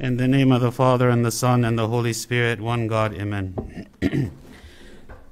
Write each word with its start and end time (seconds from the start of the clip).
In 0.00 0.16
the 0.16 0.26
name 0.26 0.50
of 0.50 0.62
the 0.62 0.72
Father, 0.72 1.10
and 1.10 1.26
the 1.26 1.30
Son, 1.30 1.62
and 1.62 1.78
the 1.78 1.86
Holy 1.86 2.14
Spirit, 2.14 2.58
one 2.58 2.86
God, 2.86 3.12
Amen. 3.12 3.86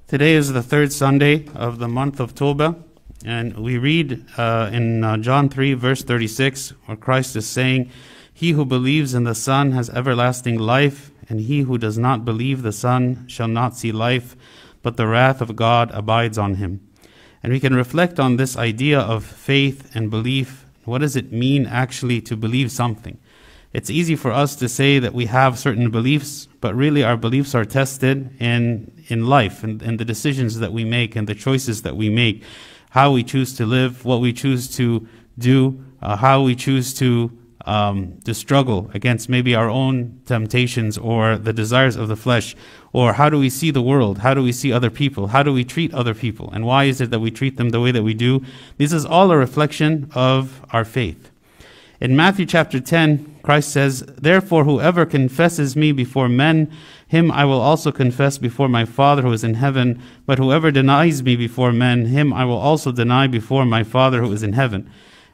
Today 0.06 0.34
is 0.34 0.52
the 0.52 0.62
third 0.62 0.92
Sunday 0.92 1.46
of 1.54 1.78
the 1.78 1.88
month 1.88 2.20
of 2.20 2.34
Toba, 2.34 2.76
and 3.24 3.56
we 3.56 3.78
read 3.78 4.26
uh, 4.36 4.68
in 4.70 5.02
uh, 5.02 5.16
John 5.16 5.48
3, 5.48 5.72
verse 5.72 6.02
36, 6.02 6.74
where 6.84 6.98
Christ 6.98 7.34
is 7.34 7.48
saying, 7.48 7.90
He 8.34 8.50
who 8.50 8.66
believes 8.66 9.14
in 9.14 9.24
the 9.24 9.34
Son 9.34 9.72
has 9.72 9.88
everlasting 9.88 10.58
life, 10.58 11.12
and 11.30 11.40
he 11.40 11.60
who 11.60 11.78
does 11.78 11.96
not 11.96 12.26
believe 12.26 12.60
the 12.60 12.70
Son 12.70 13.26
shall 13.26 13.48
not 13.48 13.74
see 13.74 13.90
life, 13.90 14.36
but 14.82 14.98
the 14.98 15.06
wrath 15.06 15.40
of 15.40 15.56
God 15.56 15.90
abides 15.94 16.36
on 16.36 16.56
him. 16.56 16.86
And 17.42 17.54
we 17.54 17.60
can 17.60 17.74
reflect 17.74 18.20
on 18.20 18.36
this 18.36 18.54
idea 18.54 19.00
of 19.00 19.24
faith 19.24 19.90
and 19.96 20.10
belief. 20.10 20.66
What 20.84 20.98
does 20.98 21.16
it 21.16 21.32
mean 21.32 21.64
actually 21.64 22.20
to 22.20 22.36
believe 22.36 22.70
something? 22.70 23.18
It's 23.72 23.90
easy 23.90 24.16
for 24.16 24.32
us 24.32 24.56
to 24.56 24.68
say 24.68 24.98
that 24.98 25.12
we 25.12 25.26
have 25.26 25.58
certain 25.58 25.90
beliefs, 25.90 26.48
but 26.60 26.74
really 26.74 27.04
our 27.04 27.18
beliefs 27.18 27.54
are 27.54 27.66
tested 27.66 28.30
in, 28.40 28.90
in 29.08 29.26
life 29.26 29.62
and, 29.62 29.82
in 29.82 29.98
the 29.98 30.06
decisions 30.06 30.58
that 30.58 30.72
we 30.72 30.84
make 30.84 31.14
and 31.16 31.28
the 31.28 31.34
choices 31.34 31.82
that 31.82 31.94
we 31.94 32.08
make, 32.08 32.42
how 32.90 33.12
we 33.12 33.22
choose 33.22 33.54
to 33.56 33.66
live, 33.66 34.06
what 34.06 34.22
we 34.22 34.32
choose 34.32 34.74
to 34.76 35.06
do, 35.38 35.84
uh, 36.00 36.16
how 36.16 36.40
we 36.40 36.56
choose 36.56 36.94
to, 36.94 37.30
um, 37.66 38.18
to 38.24 38.32
struggle 38.32 38.90
against 38.94 39.28
maybe 39.28 39.54
our 39.54 39.68
own 39.68 40.18
temptations 40.24 40.96
or 40.96 41.36
the 41.36 41.52
desires 41.52 41.94
of 41.94 42.08
the 42.08 42.16
flesh, 42.16 42.56
or 42.94 43.12
how 43.12 43.28
do 43.28 43.38
we 43.38 43.50
see 43.50 43.70
the 43.70 43.82
world? 43.82 44.18
How 44.18 44.32
do 44.32 44.42
we 44.42 44.52
see 44.52 44.72
other 44.72 44.90
people? 44.90 45.26
How 45.26 45.42
do 45.42 45.52
we 45.52 45.64
treat 45.64 45.92
other 45.92 46.14
people? 46.14 46.50
And 46.54 46.64
why 46.64 46.84
is 46.84 47.02
it 47.02 47.10
that 47.10 47.20
we 47.20 47.30
treat 47.30 47.58
them 47.58 47.68
the 47.68 47.80
way 47.80 47.90
that 47.90 48.02
we 48.02 48.14
do? 48.14 48.42
This 48.78 48.94
is 48.94 49.04
all 49.04 49.30
a 49.30 49.36
reflection 49.36 50.10
of 50.14 50.64
our 50.70 50.86
faith. 50.86 51.30
In 52.00 52.14
Matthew 52.14 52.46
chapter 52.46 52.78
10, 52.78 53.40
Christ 53.42 53.72
says, 53.72 54.02
Therefore, 54.06 54.62
whoever 54.62 55.04
confesses 55.04 55.74
me 55.74 55.90
before 55.90 56.28
men, 56.28 56.70
him 57.08 57.32
I 57.32 57.44
will 57.44 57.60
also 57.60 57.90
confess 57.90 58.38
before 58.38 58.68
my 58.68 58.84
Father 58.84 59.22
who 59.22 59.32
is 59.32 59.42
in 59.42 59.54
heaven. 59.54 60.00
But 60.24 60.38
whoever 60.38 60.70
denies 60.70 61.24
me 61.24 61.34
before 61.34 61.72
men, 61.72 62.06
him 62.06 62.32
I 62.32 62.44
will 62.44 62.56
also 62.56 62.92
deny 62.92 63.26
before 63.26 63.64
my 63.64 63.82
Father 63.82 64.22
who 64.22 64.32
is 64.32 64.44
in 64.44 64.52
heaven. 64.52 64.88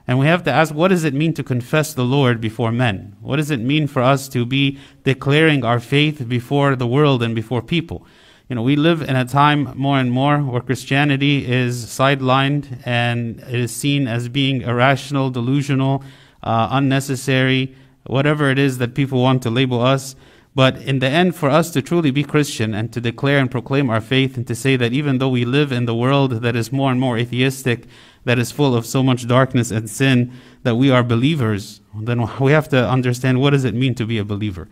And 0.06 0.18
we 0.18 0.26
have 0.26 0.42
to 0.44 0.52
ask, 0.52 0.74
what 0.74 0.88
does 0.88 1.04
it 1.04 1.12
mean 1.12 1.34
to 1.34 1.42
confess 1.42 1.92
the 1.92 2.04
Lord 2.04 2.40
before 2.40 2.72
men? 2.72 3.16
What 3.20 3.36
does 3.36 3.50
it 3.50 3.60
mean 3.60 3.86
for 3.86 4.00
us 4.00 4.26
to 4.28 4.46
be 4.46 4.78
declaring 5.02 5.64
our 5.66 5.80
faith 5.80 6.26
before 6.26 6.76
the 6.76 6.86
world 6.86 7.22
and 7.22 7.34
before 7.34 7.60
people? 7.60 8.06
You 8.48 8.56
know, 8.56 8.62
we 8.62 8.76
live 8.76 9.02
in 9.02 9.16
a 9.16 9.24
time 9.26 9.72
more 9.74 9.98
and 9.98 10.10
more 10.10 10.38
where 10.38 10.60
Christianity 10.60 11.50
is 11.50 11.86
sidelined 11.86 12.80
and 12.86 13.40
it 13.40 13.54
is 13.54 13.74
seen 13.74 14.06
as 14.06 14.28
being 14.28 14.62
irrational, 14.62 15.30
delusional, 15.30 16.04
uh, 16.44 16.68
unnecessary, 16.70 17.74
whatever 18.06 18.50
it 18.50 18.58
is 18.58 18.78
that 18.78 18.94
people 18.94 19.20
want 19.20 19.42
to 19.42 19.50
label 19.50 19.80
us. 19.80 20.14
But 20.54 20.76
in 20.78 21.00
the 21.00 21.08
end, 21.08 21.34
for 21.34 21.50
us 21.50 21.70
to 21.72 21.82
truly 21.82 22.12
be 22.12 22.22
Christian 22.22 22.74
and 22.74 22.92
to 22.92 23.00
declare 23.00 23.38
and 23.40 23.50
proclaim 23.50 23.90
our 23.90 24.00
faith 24.00 24.36
and 24.36 24.46
to 24.46 24.54
say 24.54 24.76
that 24.76 24.92
even 24.92 25.18
though 25.18 25.28
we 25.28 25.44
live 25.44 25.72
in 25.72 25.86
the 25.86 25.96
world 25.96 26.42
that 26.42 26.54
is 26.54 26.70
more 26.70 26.92
and 26.92 27.00
more 27.00 27.18
atheistic, 27.18 27.86
that 28.24 28.38
is 28.38 28.52
full 28.52 28.76
of 28.76 28.86
so 28.86 29.02
much 29.02 29.26
darkness 29.26 29.72
and 29.72 29.90
sin, 29.90 30.32
that 30.62 30.76
we 30.76 30.90
are 30.90 31.02
believers, 31.02 31.80
then 31.98 32.28
we 32.38 32.52
have 32.52 32.68
to 32.68 32.88
understand 32.88 33.40
what 33.40 33.50
does 33.50 33.64
it 33.64 33.74
mean 33.74 33.96
to 33.96 34.06
be 34.06 34.18
a 34.18 34.24
believer. 34.24 34.68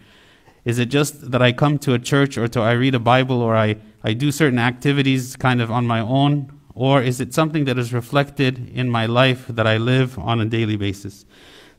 Is 0.64 0.78
it 0.78 0.86
just 0.86 1.32
that 1.32 1.42
I 1.42 1.50
come 1.50 1.78
to 1.80 1.94
a 1.94 1.98
church 1.98 2.38
or 2.38 2.46
to 2.46 2.60
I 2.60 2.72
read 2.72 2.94
a 2.94 3.00
Bible 3.00 3.42
or 3.42 3.56
I, 3.56 3.76
I 4.04 4.12
do 4.12 4.30
certain 4.30 4.60
activities 4.60 5.34
kind 5.34 5.60
of 5.60 5.72
on 5.72 5.86
my 5.86 5.98
own? 5.98 6.52
Or 6.74 7.02
is 7.02 7.20
it 7.20 7.34
something 7.34 7.64
that 7.64 7.78
is 7.78 7.92
reflected 7.92 8.70
in 8.72 8.88
my 8.88 9.06
life 9.06 9.46
that 9.48 9.66
I 9.66 9.78
live 9.78 10.18
on 10.18 10.40
a 10.40 10.44
daily 10.44 10.76
basis? 10.76 11.26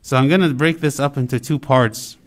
So 0.04 0.18
I'm 0.18 0.28
going 0.28 0.42
to 0.42 0.52
break 0.52 0.80
this 0.80 1.00
up 1.00 1.16
into 1.16 1.40
two 1.40 1.58
parts. 1.58 2.18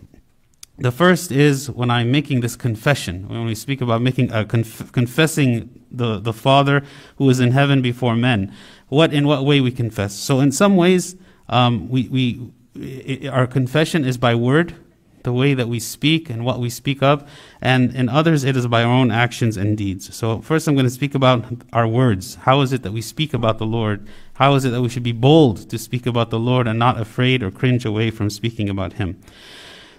The 0.80 0.92
first 0.92 1.32
is 1.32 1.70
when 1.70 1.92
I'm 1.92 2.12
making 2.12 2.42
this 2.42 2.56
confession, 2.56 3.28
when 3.28 3.46
we 3.46 3.54
speak 3.54 3.82
about 3.82 4.02
making 4.02 4.32
a 4.32 4.46
conf- 4.46 4.92
confessing 4.92 5.86
the, 5.92 6.18
the 6.18 6.34
Father 6.34 6.82
who 7.18 7.30
is 7.30 7.40
in 7.40 7.52
heaven 7.52 7.84
before 7.84 8.16
men. 8.16 8.52
What 8.88 9.14
in 9.14 9.28
what 9.28 9.46
way 9.46 9.62
we 9.62 9.70
confess? 9.70 10.16
So 10.16 10.40
in 10.40 10.52
some 10.52 10.76
ways, 10.76 11.18
um, 11.50 11.88
we, 11.88 12.08
we 12.08 12.52
it, 12.74 13.28
our 13.28 13.46
confession 13.46 14.06
is 14.06 14.18
by 14.18 14.34
word, 14.34 14.74
the 15.22 15.32
way 15.32 15.54
that 15.54 15.68
we 15.68 15.80
speak 15.80 16.32
and 16.32 16.44
what 16.44 16.60
we 16.60 16.72
speak 16.72 17.04
of, 17.04 17.30
and 17.62 17.96
in 17.96 18.10
others 18.10 18.44
it 18.44 18.58
is 18.58 18.66
by 18.66 18.82
our 18.82 18.92
own 18.92 19.12
actions 19.12 19.56
and 19.56 19.78
deeds. 19.78 20.16
So 20.16 20.42
first 20.42 20.68
I'm 20.68 20.74
going 20.74 20.88
to 20.88 20.90
speak 20.90 21.14
about 21.14 21.46
our 21.74 21.88
words. 21.88 22.36
How 22.42 22.62
is 22.62 22.74
it 22.74 22.82
that 22.82 22.92
we 22.92 23.04
speak 23.04 23.36
about 23.36 23.60
the 23.60 23.68
Lord 23.68 24.08
how 24.38 24.54
is 24.54 24.66
it 24.66 24.70
that 24.70 24.84
we 24.84 24.90
should 24.90 25.04
be 25.04 25.12
bold 25.12 25.68
to 25.70 25.80
speak 25.80 26.06
about 26.06 26.30
the 26.30 26.40
Lord 26.40 26.68
and 26.68 26.78
not 26.78 27.00
afraid 27.00 27.42
or 27.42 27.50
cringe 27.50 27.86
away 27.86 28.12
from 28.12 28.30
speaking 28.30 28.70
about 28.70 28.94
Him? 28.94 29.20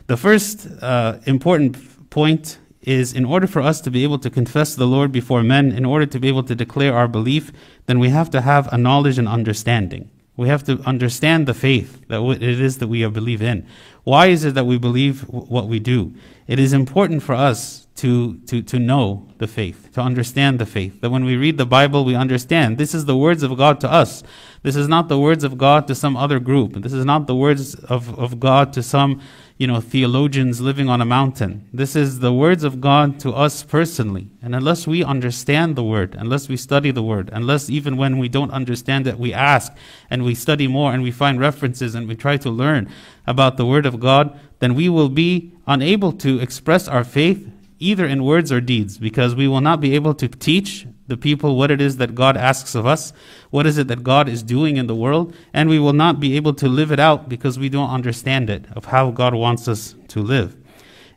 The 0.07 0.17
first 0.17 0.69
uh, 0.81 1.19
important 1.27 2.11
point 2.11 2.59
is 2.83 3.13
in 3.13 3.25
order 3.25 3.49
for 3.49 3.61
us 3.61 3.81
to 3.81 3.91
be 3.91 4.05
able 4.05 4.19
to 4.21 4.31
confess 4.31 4.77
the 4.77 4.87
Lord 4.87 5.11
before 5.11 5.43
men, 5.43 5.73
in 5.73 5.85
order 5.85 6.07
to 6.07 6.21
be 6.21 6.29
able 6.29 6.45
to 6.45 6.55
declare 6.55 6.97
our 6.97 7.09
belief, 7.09 7.53
then 7.87 7.99
we 7.99 8.11
have 8.11 8.31
to 8.31 8.41
have 8.41 8.73
a 8.73 8.79
knowledge 8.79 9.19
and 9.19 9.29
understanding. 9.29 10.09
We 10.39 10.49
have 10.49 10.63
to 10.65 10.81
understand 10.87 11.49
the 11.49 11.53
faith 11.53 12.07
that 12.07 12.23
it 12.23 12.61
is 12.61 12.79
that 12.79 12.87
we 12.87 13.05
believe 13.09 13.43
in. 13.43 13.67
Why 14.05 14.29
is 14.29 14.45
it 14.45 14.55
that 14.55 14.67
we 14.67 14.79
believe 14.79 15.23
what 15.23 15.67
we 15.67 15.81
do? 15.81 16.15
It 16.47 16.61
is 16.61 16.73
important 16.73 17.25
for 17.25 17.35
us 17.35 17.89
to, 17.97 18.39
to, 18.47 18.63
to 18.63 18.79
know 18.79 19.27
the 19.39 19.49
faith, 19.49 19.91
to 19.95 20.01
understand 20.01 20.61
the 20.61 20.65
faith. 20.65 21.01
That 21.01 21.11
when 21.11 21.25
we 21.25 21.35
read 21.35 21.59
the 21.59 21.67
Bible, 21.67 22.05
we 22.05 22.15
understand 22.15 22.79
this 22.79 22.95
is 22.95 23.05
the 23.05 23.17
words 23.17 23.43
of 23.43 23.57
God 23.59 23.81
to 23.81 23.91
us. 23.91 24.23
This 24.63 24.77
is 24.77 24.87
not 24.87 25.09
the 25.09 25.19
words 25.19 25.43
of 25.43 25.59
God 25.59 25.89
to 25.89 25.97
some 25.97 26.17
other 26.17 26.39
group. 26.39 26.75
This 26.75 26.93
is 26.93 27.05
not 27.05 27.27
the 27.27 27.35
words 27.35 27.75
of, 27.75 28.17
of 28.17 28.39
God 28.39 28.73
to 28.75 28.83
some, 28.85 29.21
you 29.59 29.67
know, 29.67 29.81
theologians 29.81 30.61
living 30.61 30.89
on 30.89 31.01
a 31.01 31.05
mountain. 31.05 31.69
This 31.73 31.97
is 31.97 32.21
the 32.21 32.33
words 32.33 32.63
of 32.63 32.81
God 32.81 33.19
to 33.21 33.33
us 33.33 33.65
personally. 33.65 34.29
And 34.41 34.55
unless 34.55 34.87
we 34.87 35.03
understand 35.03 35.75
the 35.75 35.83
word, 35.83 36.15
unless 36.17 36.49
we 36.49 36.57
study 36.57 36.93
the 36.93 37.03
word, 37.03 37.29
unless 37.33 37.69
even 37.69 37.97
when 37.97 38.19
we 38.19 38.29
don't 38.29 38.53
understand 38.53 39.09
it, 39.09 39.19
we 39.19 39.35
ask 39.35 39.73
and 40.09 40.25
we 40.25 40.37
study 40.37 40.69
more 40.69 40.93
and 40.93 41.03
we 41.03 41.11
find 41.11 41.41
references 41.41 41.97
and 41.97 42.07
we 42.07 42.15
try 42.15 42.37
to 42.37 42.51
learn 42.51 42.89
about 43.27 43.57
the 43.57 43.67
word 43.67 43.85
of 43.85 43.99
God, 43.99 44.39
then 44.61 44.77
we 44.77 44.89
will 44.89 45.09
be 45.09 45.53
unable 45.67 46.13
to 46.13 46.39
express 46.39 46.87
our 46.87 47.03
faith 47.03 47.51
either 47.81 48.07
in 48.07 48.25
words 48.25 48.51
or 48.51 48.61
deeds, 48.61 48.99
because 48.99 49.35
we 49.35 49.47
will 49.47 49.61
not 49.61 49.81
be 49.81 49.95
able 49.95 50.15
to 50.15 50.27
teach 50.27 50.87
the 51.09 51.17
people 51.17 51.57
what 51.57 51.71
it 51.71 51.81
is 51.81 51.97
that 51.97 52.15
God 52.15 52.37
asks 52.37 52.75
of 52.75 52.87
us, 52.87 53.13
what 53.51 53.67
is 53.67 53.79
it 53.79 53.89
that 53.89 54.05
God 54.05 54.29
is 54.29 54.43
doing 54.43 54.77
in 54.77 54.87
the 54.87 54.95
world, 54.95 55.35
and 55.53 55.69
we 55.69 55.79
will 55.79 55.93
not 55.93 56.21
be 56.21 56.37
able 56.37 56.55
to 56.55 56.69
live 56.69 56.93
it 56.93 57.01
out 57.01 57.29
because 57.29 57.59
we 57.59 57.69
don't 57.69 57.91
understand 57.91 58.49
it, 58.49 58.67
of 58.73 58.87
how 58.87 59.11
God 59.11 59.35
wants 59.35 59.67
us 59.67 59.95
to 60.09 60.21
live. 60.21 60.57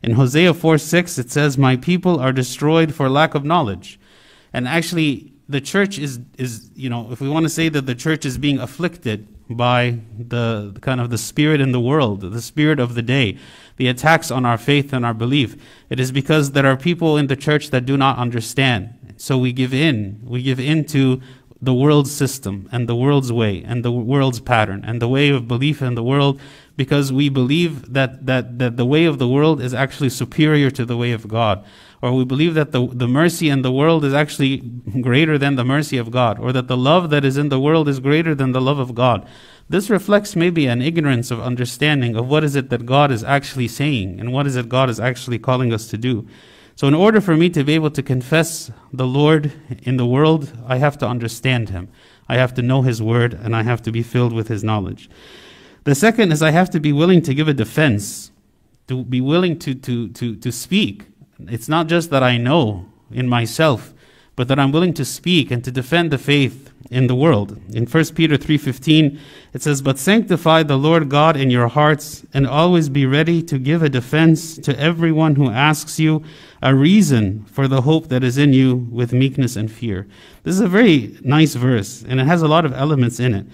In 0.02 0.12
Hosea 0.12 0.54
4 0.54 0.78
6, 0.78 1.18
it 1.18 1.30
says, 1.30 1.56
My 1.56 1.76
people 1.76 2.18
are 2.18 2.32
destroyed 2.32 2.94
for 2.94 3.08
lack 3.08 3.34
of 3.34 3.44
knowledge. 3.44 4.00
And 4.52 4.66
actually, 4.66 5.32
the 5.48 5.60
church 5.60 5.98
is, 5.98 6.20
is 6.38 6.70
you 6.74 6.90
know, 6.90 7.12
if 7.12 7.20
we 7.20 7.28
want 7.28 7.44
to 7.44 7.50
say 7.50 7.68
that 7.68 7.86
the 7.86 7.94
church 7.94 8.24
is 8.24 8.38
being 8.38 8.58
afflicted 8.58 9.28
by 9.48 9.98
the 10.18 10.76
kind 10.80 11.00
of 11.00 11.10
the 11.10 11.18
spirit 11.18 11.60
in 11.60 11.72
the 11.72 11.80
world, 11.80 12.20
the 12.20 12.42
spirit 12.42 12.80
of 12.80 12.94
the 12.94 13.02
day, 13.02 13.38
the 13.76 13.88
attacks 13.88 14.30
on 14.30 14.46
our 14.46 14.58
faith 14.58 14.92
and 14.92 15.04
our 15.04 15.14
belief. 15.14 15.56
It 15.90 16.00
is 16.00 16.12
because 16.12 16.52
there 16.52 16.66
are 16.66 16.76
people 16.76 17.16
in 17.16 17.26
the 17.26 17.36
church 17.36 17.70
that 17.70 17.84
do 17.84 17.96
not 17.96 18.18
understand. 18.18 18.94
So 19.22 19.38
we 19.38 19.52
give 19.52 19.72
in. 19.72 20.18
We 20.24 20.42
give 20.42 20.58
in 20.58 20.84
to 20.86 21.22
the 21.60 21.72
world's 21.72 22.10
system 22.10 22.68
and 22.72 22.88
the 22.88 22.96
world's 22.96 23.32
way 23.32 23.62
and 23.62 23.84
the 23.84 23.92
world's 23.92 24.40
pattern 24.40 24.82
and 24.84 25.00
the 25.00 25.06
way 25.06 25.28
of 25.28 25.46
belief 25.46 25.80
in 25.80 25.94
the 25.94 26.02
world 26.02 26.40
because 26.76 27.12
we 27.12 27.28
believe 27.28 27.92
that, 27.92 28.26
that, 28.26 28.58
that 28.58 28.76
the 28.76 28.84
way 28.84 29.04
of 29.04 29.20
the 29.20 29.28
world 29.28 29.60
is 29.62 29.72
actually 29.72 30.10
superior 30.10 30.72
to 30.72 30.84
the 30.84 30.96
way 30.96 31.12
of 31.12 31.28
God. 31.28 31.64
Or 32.02 32.10
we 32.12 32.24
believe 32.24 32.54
that 32.54 32.72
the, 32.72 32.88
the 32.88 33.06
mercy 33.06 33.48
in 33.48 33.62
the 33.62 33.70
world 33.70 34.04
is 34.04 34.12
actually 34.12 34.56
greater 35.02 35.38
than 35.38 35.54
the 35.54 35.64
mercy 35.64 35.98
of 35.98 36.10
God. 36.10 36.40
Or 36.40 36.52
that 36.52 36.66
the 36.66 36.76
love 36.76 37.10
that 37.10 37.24
is 37.24 37.36
in 37.36 37.48
the 37.48 37.60
world 37.60 37.88
is 37.88 38.00
greater 38.00 38.34
than 38.34 38.50
the 38.50 38.60
love 38.60 38.80
of 38.80 38.92
God. 38.92 39.24
This 39.68 39.88
reflects 39.88 40.34
maybe 40.34 40.66
an 40.66 40.82
ignorance 40.82 41.30
of 41.30 41.40
understanding 41.40 42.16
of 42.16 42.26
what 42.26 42.42
is 42.42 42.56
it 42.56 42.70
that 42.70 42.86
God 42.86 43.12
is 43.12 43.22
actually 43.22 43.68
saying 43.68 44.18
and 44.18 44.32
what 44.32 44.48
is 44.48 44.56
it 44.56 44.68
God 44.68 44.90
is 44.90 44.98
actually 44.98 45.38
calling 45.38 45.72
us 45.72 45.86
to 45.90 45.96
do. 45.96 46.26
So, 46.74 46.88
in 46.88 46.94
order 46.94 47.20
for 47.20 47.36
me 47.36 47.50
to 47.50 47.64
be 47.64 47.74
able 47.74 47.90
to 47.90 48.02
confess 48.02 48.70
the 48.92 49.06
Lord 49.06 49.52
in 49.82 49.98
the 49.98 50.06
world, 50.06 50.52
I 50.66 50.78
have 50.78 50.96
to 50.98 51.06
understand 51.06 51.68
Him. 51.68 51.88
I 52.28 52.36
have 52.36 52.54
to 52.54 52.62
know 52.62 52.82
His 52.82 53.02
word 53.02 53.34
and 53.34 53.54
I 53.54 53.62
have 53.62 53.82
to 53.82 53.92
be 53.92 54.02
filled 54.02 54.32
with 54.32 54.48
His 54.48 54.64
knowledge. 54.64 55.10
The 55.84 55.94
second 55.94 56.32
is 56.32 56.42
I 56.42 56.50
have 56.50 56.70
to 56.70 56.80
be 56.80 56.92
willing 56.92 57.22
to 57.22 57.34
give 57.34 57.48
a 57.48 57.54
defense, 57.54 58.30
to 58.88 59.04
be 59.04 59.20
willing 59.20 59.58
to, 59.60 59.74
to, 59.74 60.08
to, 60.08 60.36
to 60.36 60.52
speak. 60.52 61.06
It's 61.40 61.68
not 61.68 61.88
just 61.88 62.10
that 62.10 62.22
I 62.22 62.36
know 62.36 62.86
in 63.10 63.28
myself, 63.28 63.92
but 64.36 64.48
that 64.48 64.58
I'm 64.58 64.72
willing 64.72 64.94
to 64.94 65.04
speak 65.04 65.50
and 65.50 65.62
to 65.64 65.70
defend 65.70 66.10
the 66.10 66.18
faith 66.18 66.70
in 66.90 67.06
the 67.06 67.14
world. 67.14 67.58
In 67.72 67.86
1 67.86 68.04
Peter 68.14 68.36
3:15 68.36 69.18
it 69.52 69.62
says, 69.62 69.82
"But 69.82 69.98
sanctify 69.98 70.62
the 70.62 70.76
Lord 70.76 71.08
God 71.08 71.36
in 71.36 71.50
your 71.50 71.68
hearts 71.68 72.24
and 72.34 72.46
always 72.46 72.88
be 72.88 73.06
ready 73.06 73.42
to 73.42 73.58
give 73.58 73.82
a 73.82 73.88
defense 73.88 74.56
to 74.58 74.78
everyone 74.78 75.36
who 75.36 75.50
asks 75.50 75.98
you 75.98 76.22
a 76.62 76.74
reason 76.74 77.44
for 77.46 77.66
the 77.68 77.82
hope 77.82 78.08
that 78.08 78.24
is 78.24 78.38
in 78.38 78.52
you 78.52 78.88
with 78.90 79.12
meekness 79.12 79.56
and 79.56 79.70
fear." 79.70 80.06
This 80.44 80.54
is 80.54 80.60
a 80.60 80.68
very 80.68 81.18
nice 81.22 81.54
verse 81.54 82.04
and 82.08 82.20
it 82.20 82.26
has 82.26 82.42
a 82.42 82.48
lot 82.48 82.64
of 82.64 82.72
elements 82.72 83.20
in 83.20 83.34
it. 83.34 83.46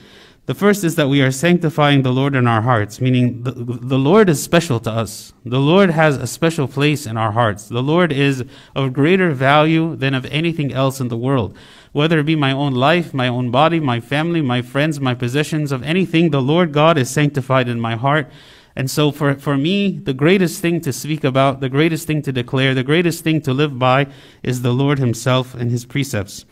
The 0.48 0.54
first 0.54 0.82
is 0.82 0.94
that 0.94 1.10
we 1.10 1.20
are 1.20 1.30
sanctifying 1.30 2.00
the 2.00 2.10
Lord 2.10 2.34
in 2.34 2.46
our 2.46 2.62
hearts, 2.62 3.02
meaning 3.02 3.42
the, 3.42 3.50
the 3.52 3.98
Lord 3.98 4.30
is 4.30 4.42
special 4.42 4.80
to 4.80 4.90
us. 4.90 5.34
The 5.44 5.60
Lord 5.60 5.90
has 5.90 6.16
a 6.16 6.26
special 6.26 6.66
place 6.66 7.04
in 7.04 7.18
our 7.18 7.32
hearts. 7.32 7.68
The 7.68 7.82
Lord 7.82 8.14
is 8.14 8.42
of 8.74 8.94
greater 8.94 9.32
value 9.32 9.94
than 9.94 10.14
of 10.14 10.24
anything 10.24 10.72
else 10.72 11.00
in 11.00 11.08
the 11.08 11.18
world. 11.18 11.54
Whether 11.92 12.20
it 12.20 12.24
be 12.24 12.34
my 12.34 12.52
own 12.52 12.72
life, 12.72 13.12
my 13.12 13.28
own 13.28 13.50
body, 13.50 13.78
my 13.78 14.00
family, 14.00 14.40
my 14.40 14.62
friends, 14.62 14.98
my 14.98 15.12
possessions, 15.12 15.70
of 15.70 15.82
anything, 15.82 16.30
the 16.30 16.40
Lord 16.40 16.72
God 16.72 16.96
is 16.96 17.10
sanctified 17.10 17.68
in 17.68 17.78
my 17.78 17.96
heart. 17.96 18.30
And 18.78 18.88
so 18.88 19.10
for, 19.10 19.34
for 19.34 19.56
me, 19.56 19.98
the 19.98 20.14
greatest 20.14 20.62
thing 20.62 20.80
to 20.82 20.92
speak 20.92 21.24
about, 21.24 21.58
the 21.58 21.68
greatest 21.68 22.06
thing 22.06 22.22
to 22.22 22.30
declare, 22.30 22.74
the 22.74 22.84
greatest 22.84 23.24
thing 23.24 23.42
to 23.42 23.52
live 23.52 23.76
by 23.76 24.06
is 24.44 24.62
the 24.62 24.72
Lord 24.72 25.00
Himself 25.00 25.52
and 25.52 25.72
His 25.72 25.84
precepts. 25.84 26.44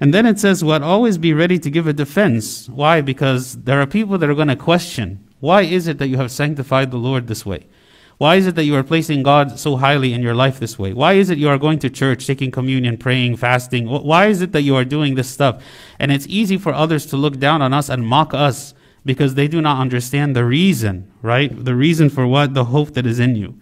And 0.00 0.14
then 0.14 0.24
it 0.24 0.40
says, 0.40 0.64
what 0.64 0.82
always 0.82 1.18
be 1.18 1.34
ready 1.34 1.58
to 1.58 1.70
give 1.70 1.86
a 1.86 1.92
defense. 1.92 2.70
Why? 2.70 3.02
Because 3.02 3.64
there 3.64 3.82
are 3.82 3.86
people 3.86 4.16
that 4.16 4.30
are 4.30 4.34
going 4.34 4.48
to 4.48 4.56
question, 4.56 5.28
why 5.40 5.60
is 5.60 5.86
it 5.86 5.98
that 5.98 6.08
you 6.08 6.16
have 6.16 6.32
sanctified 6.32 6.90
the 6.90 6.96
Lord 6.96 7.26
this 7.26 7.44
way? 7.44 7.66
Why 8.16 8.36
is 8.36 8.46
it 8.46 8.54
that 8.54 8.64
you 8.64 8.76
are 8.76 8.82
placing 8.82 9.22
God 9.22 9.58
so 9.58 9.76
highly 9.76 10.14
in 10.14 10.22
your 10.22 10.34
life 10.34 10.58
this 10.58 10.78
way? 10.78 10.94
Why 10.94 11.12
is 11.12 11.28
it 11.28 11.36
you 11.36 11.50
are 11.50 11.58
going 11.58 11.80
to 11.80 11.90
church, 11.90 12.26
taking 12.26 12.50
communion, 12.50 12.96
praying, 12.96 13.36
fasting? 13.36 13.90
Why 13.90 14.28
is 14.28 14.40
it 14.40 14.52
that 14.52 14.62
you 14.62 14.74
are 14.74 14.86
doing 14.86 15.16
this 15.16 15.28
stuff? 15.28 15.62
And 15.98 16.10
it's 16.10 16.26
easy 16.28 16.56
for 16.56 16.72
others 16.72 17.04
to 17.06 17.18
look 17.18 17.38
down 17.38 17.60
on 17.60 17.74
us 17.74 17.90
and 17.90 18.06
mock 18.06 18.32
us 18.32 18.72
because 19.04 19.34
they 19.34 19.48
do 19.48 19.60
not 19.60 19.80
understand 19.80 20.34
the 20.34 20.44
reason, 20.44 21.10
right? 21.22 21.64
The 21.64 21.74
reason 21.74 22.10
for 22.10 22.26
what? 22.26 22.54
The 22.54 22.66
hope 22.66 22.94
that 22.94 23.06
is 23.06 23.20
in 23.20 23.36
you. 23.36 23.58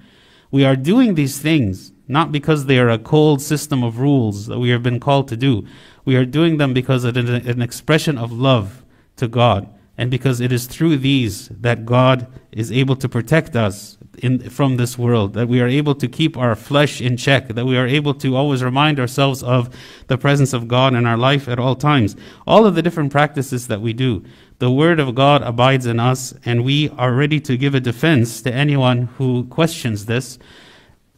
We 0.51 0.65
are 0.65 0.77
doing 0.77 1.15
these 1.15 1.39
things 1.39 1.93
not 2.09 2.31
because 2.31 2.67
they 2.67 2.79
are 2.79 2.91
a 2.91 2.99
cold 2.99 3.41
system 3.41 3.83
of 3.83 3.99
rules 3.99 4.47
that 4.47 4.59
we 4.59 4.69
have 4.69 4.83
been 4.83 5.01
called 5.01 5.29
to 5.29 5.37
do. 5.37 5.67
We 6.05 6.17
are 6.17 6.27
doing 6.27 6.59
them 6.59 6.75
because 6.75 7.05
it 7.05 7.17
is 7.17 7.29
an 7.29 7.63
expression 7.63 8.19
of 8.19 8.33
love 8.33 8.85
to 9.17 9.29
God 9.29 9.69
and 9.97 10.11
because 10.11 10.41
it 10.41 10.53
is 10.53 10.67
through 10.67 10.99
these 10.99 11.49
that 11.49 11.87
God 11.87 12.27
is 12.51 12.71
able 12.71 12.97
to 12.97 13.09
protect 13.09 13.57
us 13.57 13.99
in, 14.19 14.51
from 14.51 14.77
this 14.77 14.99
world, 14.99 15.35
that 15.35 15.49
we 15.49 15.61
are 15.61 15.69
able 15.69 15.95
to 15.95 16.09
keep 16.09 16.37
our 16.37 16.55
flesh 16.55 17.01
in 17.01 17.17
check, 17.17 17.49
that 17.49 17.67
we 17.67 17.77
are 17.77 17.87
able 17.87 18.15
to 18.15 18.37
always 18.37 18.63
remind 18.63 19.01
ourselves 19.01 19.43
of 19.43 19.75
the 20.07 20.19
presence 20.19 20.53
of 20.53 20.69
God 20.69 20.95
in 20.95 21.07
our 21.07 21.17
life 21.17 21.49
at 21.49 21.59
all 21.59 21.75
times. 21.75 22.17
All 22.47 22.67
of 22.67 22.75
the 22.75 22.83
different 22.83 23.13
practices 23.13 23.69
that 23.69 23.81
we 23.81 23.93
do, 23.93 24.25
the 24.59 24.71
Word 24.71 25.01
of 25.01 25.15
God 25.15 25.43
abides 25.43 25.87
in 25.87 25.99
us, 25.99 26.35
and 26.45 26.65
we 26.65 26.89
are 26.91 27.13
ready 27.13 27.41
to 27.41 27.57
give 27.57 27.75
a 27.75 27.81
defense 27.81 28.43
to 28.43 28.53
anyone 28.53 29.09
who 29.19 29.45
questions 29.47 30.07
this, 30.07 30.39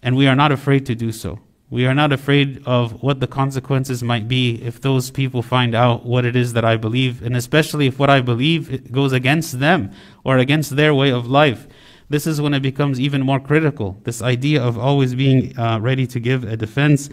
and 0.02 0.16
we 0.16 0.26
are 0.26 0.36
not 0.36 0.52
afraid 0.52 0.86
to 0.86 0.94
do 0.94 1.12
so. 1.12 1.40
We 1.70 1.86
are 1.86 1.94
not 1.94 2.12
afraid 2.12 2.62
of 2.66 3.02
what 3.02 3.20
the 3.20 3.26
consequences 3.26 4.02
might 4.02 4.28
be 4.28 4.62
if 4.62 4.80
those 4.80 5.10
people 5.10 5.42
find 5.42 5.74
out 5.74 6.06
what 6.06 6.24
it 6.24 6.36
is 6.36 6.52
that 6.52 6.64
I 6.64 6.76
believe, 6.76 7.20
and 7.20 7.34
especially 7.34 7.86
if 7.86 7.98
what 7.98 8.10
I 8.10 8.20
believe 8.20 8.92
goes 8.92 9.12
against 9.12 9.58
them 9.58 9.90
or 10.22 10.38
against 10.38 10.76
their 10.76 10.94
way 10.94 11.10
of 11.10 11.26
life. 11.26 11.66
This 12.08 12.26
is 12.26 12.40
when 12.40 12.54
it 12.54 12.60
becomes 12.60 13.00
even 13.00 13.22
more 13.22 13.40
critical. 13.40 13.98
This 14.04 14.22
idea 14.22 14.62
of 14.62 14.78
always 14.78 15.14
being 15.14 15.58
uh, 15.58 15.80
ready 15.80 16.06
to 16.08 16.20
give 16.20 16.44
a 16.44 16.56
defense. 16.56 17.08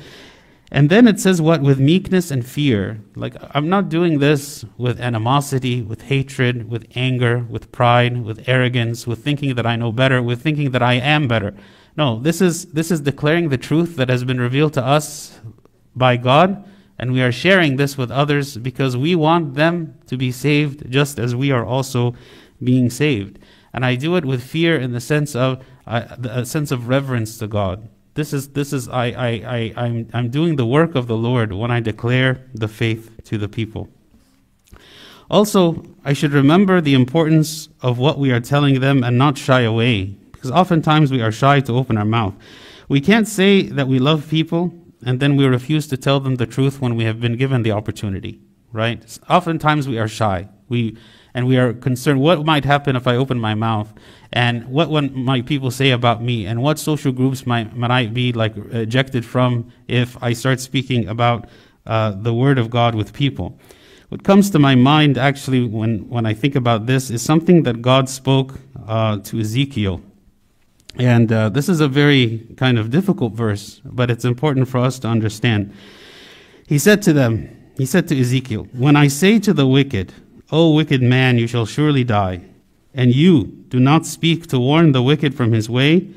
And 0.71 0.89
then 0.89 1.07
it 1.07 1.19
says 1.19 1.41
what? 1.41 1.61
With 1.61 1.79
meekness 1.79 2.31
and 2.31 2.45
fear. 2.45 3.01
Like, 3.15 3.35
I'm 3.51 3.67
not 3.67 3.89
doing 3.89 4.19
this 4.19 4.63
with 4.77 5.01
animosity, 5.01 5.81
with 5.81 6.03
hatred, 6.03 6.69
with 6.69 6.85
anger, 6.95 7.45
with 7.49 7.71
pride, 7.71 8.23
with 8.23 8.47
arrogance, 8.47 9.05
with 9.05 9.23
thinking 9.23 9.55
that 9.55 9.65
I 9.65 9.75
know 9.75 9.91
better, 9.91 10.21
with 10.21 10.41
thinking 10.41 10.71
that 10.71 10.81
I 10.81 10.93
am 10.93 11.27
better. 11.27 11.53
No, 11.97 12.19
this 12.19 12.41
is, 12.41 12.67
this 12.67 12.89
is 12.89 13.01
declaring 13.01 13.49
the 13.49 13.57
truth 13.57 13.97
that 13.97 14.09
has 14.09 14.23
been 14.23 14.39
revealed 14.39 14.73
to 14.73 14.85
us 14.85 15.39
by 15.93 16.15
God, 16.15 16.63
and 16.97 17.11
we 17.11 17.21
are 17.21 17.31
sharing 17.33 17.75
this 17.75 17.97
with 17.97 18.11
others 18.11 18.55
because 18.55 18.95
we 18.95 19.13
want 19.13 19.55
them 19.55 19.95
to 20.07 20.15
be 20.15 20.31
saved 20.31 20.89
just 20.89 21.19
as 21.19 21.35
we 21.35 21.51
are 21.51 21.65
also 21.65 22.15
being 22.63 22.89
saved. 22.89 23.39
And 23.73 23.85
I 23.85 23.95
do 23.95 24.15
it 24.15 24.25
with 24.25 24.43
fear 24.43 24.77
in 24.77 24.91
the 24.91 24.99
sense 24.99 25.35
of 25.35 25.63
uh, 25.87 26.17
a 26.23 26.45
sense 26.45 26.71
of 26.71 26.87
reverence 26.87 27.37
to 27.39 27.47
God. 27.47 27.89
This 28.13 28.33
is 28.33 28.49
this 28.49 28.73
is 28.73 28.89
I, 28.89 29.05
I, 29.05 29.27
I 29.27 29.73
I'm 29.77 30.09
I'm 30.13 30.29
doing 30.29 30.57
the 30.57 30.65
work 30.65 30.95
of 30.95 31.07
the 31.07 31.15
Lord 31.15 31.53
when 31.53 31.71
I 31.71 31.79
declare 31.79 32.45
the 32.53 32.67
faith 32.67 33.21
to 33.25 33.37
the 33.37 33.47
people. 33.47 33.89
Also, 35.29 35.85
I 36.03 36.11
should 36.11 36.33
remember 36.33 36.81
the 36.81 36.93
importance 36.93 37.69
of 37.81 37.97
what 37.97 38.19
we 38.19 38.31
are 38.31 38.41
telling 38.41 38.81
them 38.81 39.01
and 39.01 39.17
not 39.17 39.37
shy 39.37 39.61
away 39.61 40.17
because 40.33 40.51
oftentimes 40.51 41.11
we 41.11 41.21
are 41.21 41.31
shy 41.31 41.61
to 41.61 41.73
open 41.73 41.97
our 41.97 42.05
mouth. 42.05 42.33
We 42.89 42.99
can't 42.99 43.27
say 43.27 43.61
that 43.61 43.87
we 43.87 43.99
love 43.99 44.27
people 44.29 44.73
and 45.05 45.19
then 45.21 45.37
we 45.37 45.45
refuse 45.45 45.87
to 45.87 45.97
tell 45.97 46.19
them 46.19 46.35
the 46.35 46.45
truth 46.45 46.81
when 46.81 46.95
we 46.95 47.05
have 47.05 47.21
been 47.21 47.37
given 47.37 47.63
the 47.63 47.71
opportunity, 47.71 48.41
right? 48.73 49.19
Oftentimes 49.29 49.87
we 49.87 49.97
are 49.97 50.09
shy. 50.09 50.49
We 50.67 50.97
and 51.33 51.47
we 51.47 51.57
are 51.57 51.73
concerned 51.73 52.19
what 52.19 52.45
might 52.45 52.65
happen 52.65 52.95
if 52.95 53.07
I 53.07 53.15
open 53.15 53.39
my 53.39 53.55
mouth 53.55 53.93
and 54.33 54.65
what 54.67 54.89
might 55.13 55.45
people 55.45 55.71
say 55.71 55.91
about 55.91 56.21
me 56.21 56.45
and 56.45 56.61
what 56.61 56.79
social 56.79 57.11
groups 57.11 57.45
might, 57.45 57.75
might 57.75 57.91
I 57.91 58.07
be 58.07 58.33
like 58.33 58.53
ejected 58.71 59.25
from 59.25 59.71
if 59.87 60.21
I 60.21 60.33
start 60.33 60.59
speaking 60.59 61.07
about 61.07 61.47
uh, 61.85 62.11
the 62.11 62.33
word 62.33 62.57
of 62.57 62.69
God 62.69 62.95
with 62.95 63.13
people. 63.13 63.57
What 64.09 64.23
comes 64.23 64.49
to 64.51 64.59
my 64.59 64.75
mind 64.75 65.17
actually 65.17 65.65
when, 65.65 66.09
when 66.09 66.25
I 66.25 66.33
think 66.33 66.55
about 66.55 66.85
this 66.85 67.09
is 67.09 67.21
something 67.21 67.63
that 67.63 67.81
God 67.81 68.09
spoke 68.09 68.59
uh, 68.87 69.19
to 69.19 69.39
Ezekiel 69.39 70.01
and 70.97 71.31
uh, 71.31 71.49
this 71.49 71.69
is 71.69 71.79
a 71.79 71.87
very 71.87 72.47
kind 72.57 72.77
of 72.77 72.89
difficult 72.89 73.33
verse, 73.33 73.81
but 73.85 74.11
it's 74.11 74.25
important 74.25 74.67
for 74.67 74.79
us 74.79 74.99
to 74.99 75.07
understand. 75.07 75.73
He 76.67 76.77
said 76.77 77.01
to 77.03 77.13
them, 77.13 77.49
he 77.77 77.85
said 77.85 78.07
to 78.09 78.19
Ezekiel, 78.19 78.67
When 78.73 78.95
I 78.95 79.07
say 79.07 79.39
to 79.39 79.53
the 79.53 79.65
wicked, 79.65 80.13
O 80.51 80.73
wicked 80.73 81.01
man, 81.01 81.37
you 81.37 81.47
shall 81.47 81.65
surely 81.65 82.03
die, 82.03 82.41
and 82.93 83.15
you 83.15 83.45
do 83.69 83.79
not 83.79 84.05
speak 84.05 84.47
to 84.47 84.59
warn 84.59 84.91
the 84.91 85.01
wicked 85.01 85.33
from 85.33 85.53
his 85.53 85.69
way, 85.69 86.09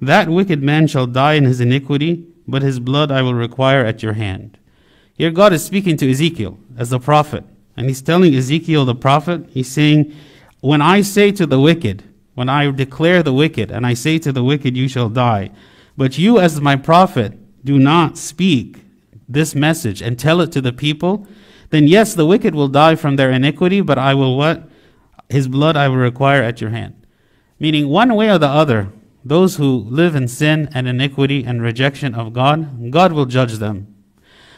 that 0.00 0.28
wicked 0.28 0.62
man 0.62 0.86
shall 0.86 1.06
die 1.06 1.34
in 1.34 1.44
his 1.44 1.60
iniquity, 1.60 2.26
but 2.46 2.62
his 2.62 2.78
blood 2.78 3.10
I 3.10 3.22
will 3.22 3.34
require 3.34 3.84
at 3.84 4.02
your 4.02 4.12
hand. 4.12 4.58
Here 5.14 5.30
God 5.30 5.52
is 5.52 5.64
speaking 5.64 5.96
to 5.98 6.10
Ezekiel 6.10 6.58
as 6.78 6.90
the 6.90 7.00
prophet, 7.00 7.44
and 7.76 7.88
he's 7.88 8.00
telling 8.00 8.34
Ezekiel 8.34 8.84
the 8.84 8.94
prophet, 8.94 9.46
he's 9.50 9.70
saying, 9.70 10.14
When 10.60 10.80
I 10.80 11.02
say 11.02 11.32
to 11.32 11.46
the 11.46 11.60
wicked, 11.60 12.04
when 12.34 12.48
I 12.48 12.70
declare 12.70 13.22
the 13.22 13.32
wicked, 13.32 13.70
and 13.70 13.86
I 13.86 13.94
say 13.94 14.18
to 14.20 14.32
the 14.32 14.44
wicked, 14.44 14.76
You 14.76 14.88
shall 14.88 15.08
die. 15.08 15.50
But 15.96 16.16
you, 16.16 16.38
as 16.38 16.60
my 16.60 16.76
prophet, 16.76 17.36
do 17.64 17.78
not 17.78 18.16
speak 18.16 18.78
this 19.28 19.54
message 19.54 20.00
and 20.00 20.18
tell 20.18 20.40
it 20.40 20.52
to 20.52 20.60
the 20.60 20.72
people, 20.72 21.26
then 21.70 21.86
yes, 21.86 22.14
the 22.14 22.26
wicked 22.26 22.54
will 22.54 22.68
die 22.68 22.96
from 22.96 23.16
their 23.16 23.30
iniquity, 23.30 23.80
but 23.80 23.98
I 23.98 24.14
will 24.14 24.36
what? 24.36 24.68
His 25.28 25.48
blood 25.48 25.76
I 25.76 25.88
will 25.88 25.96
require 25.96 26.42
at 26.42 26.60
your 26.60 26.70
hand. 26.70 27.06
Meaning, 27.58 27.88
one 27.88 28.14
way 28.14 28.28
or 28.28 28.38
the 28.38 28.48
other, 28.48 28.92
those 29.24 29.56
who 29.56 29.78
live 29.88 30.14
in 30.14 30.28
sin 30.28 30.68
and 30.72 30.88
iniquity 30.88 31.44
and 31.44 31.62
rejection 31.62 32.14
of 32.14 32.32
God, 32.32 32.90
God 32.90 33.12
will 33.12 33.26
judge 33.26 33.54
them. 33.54 33.94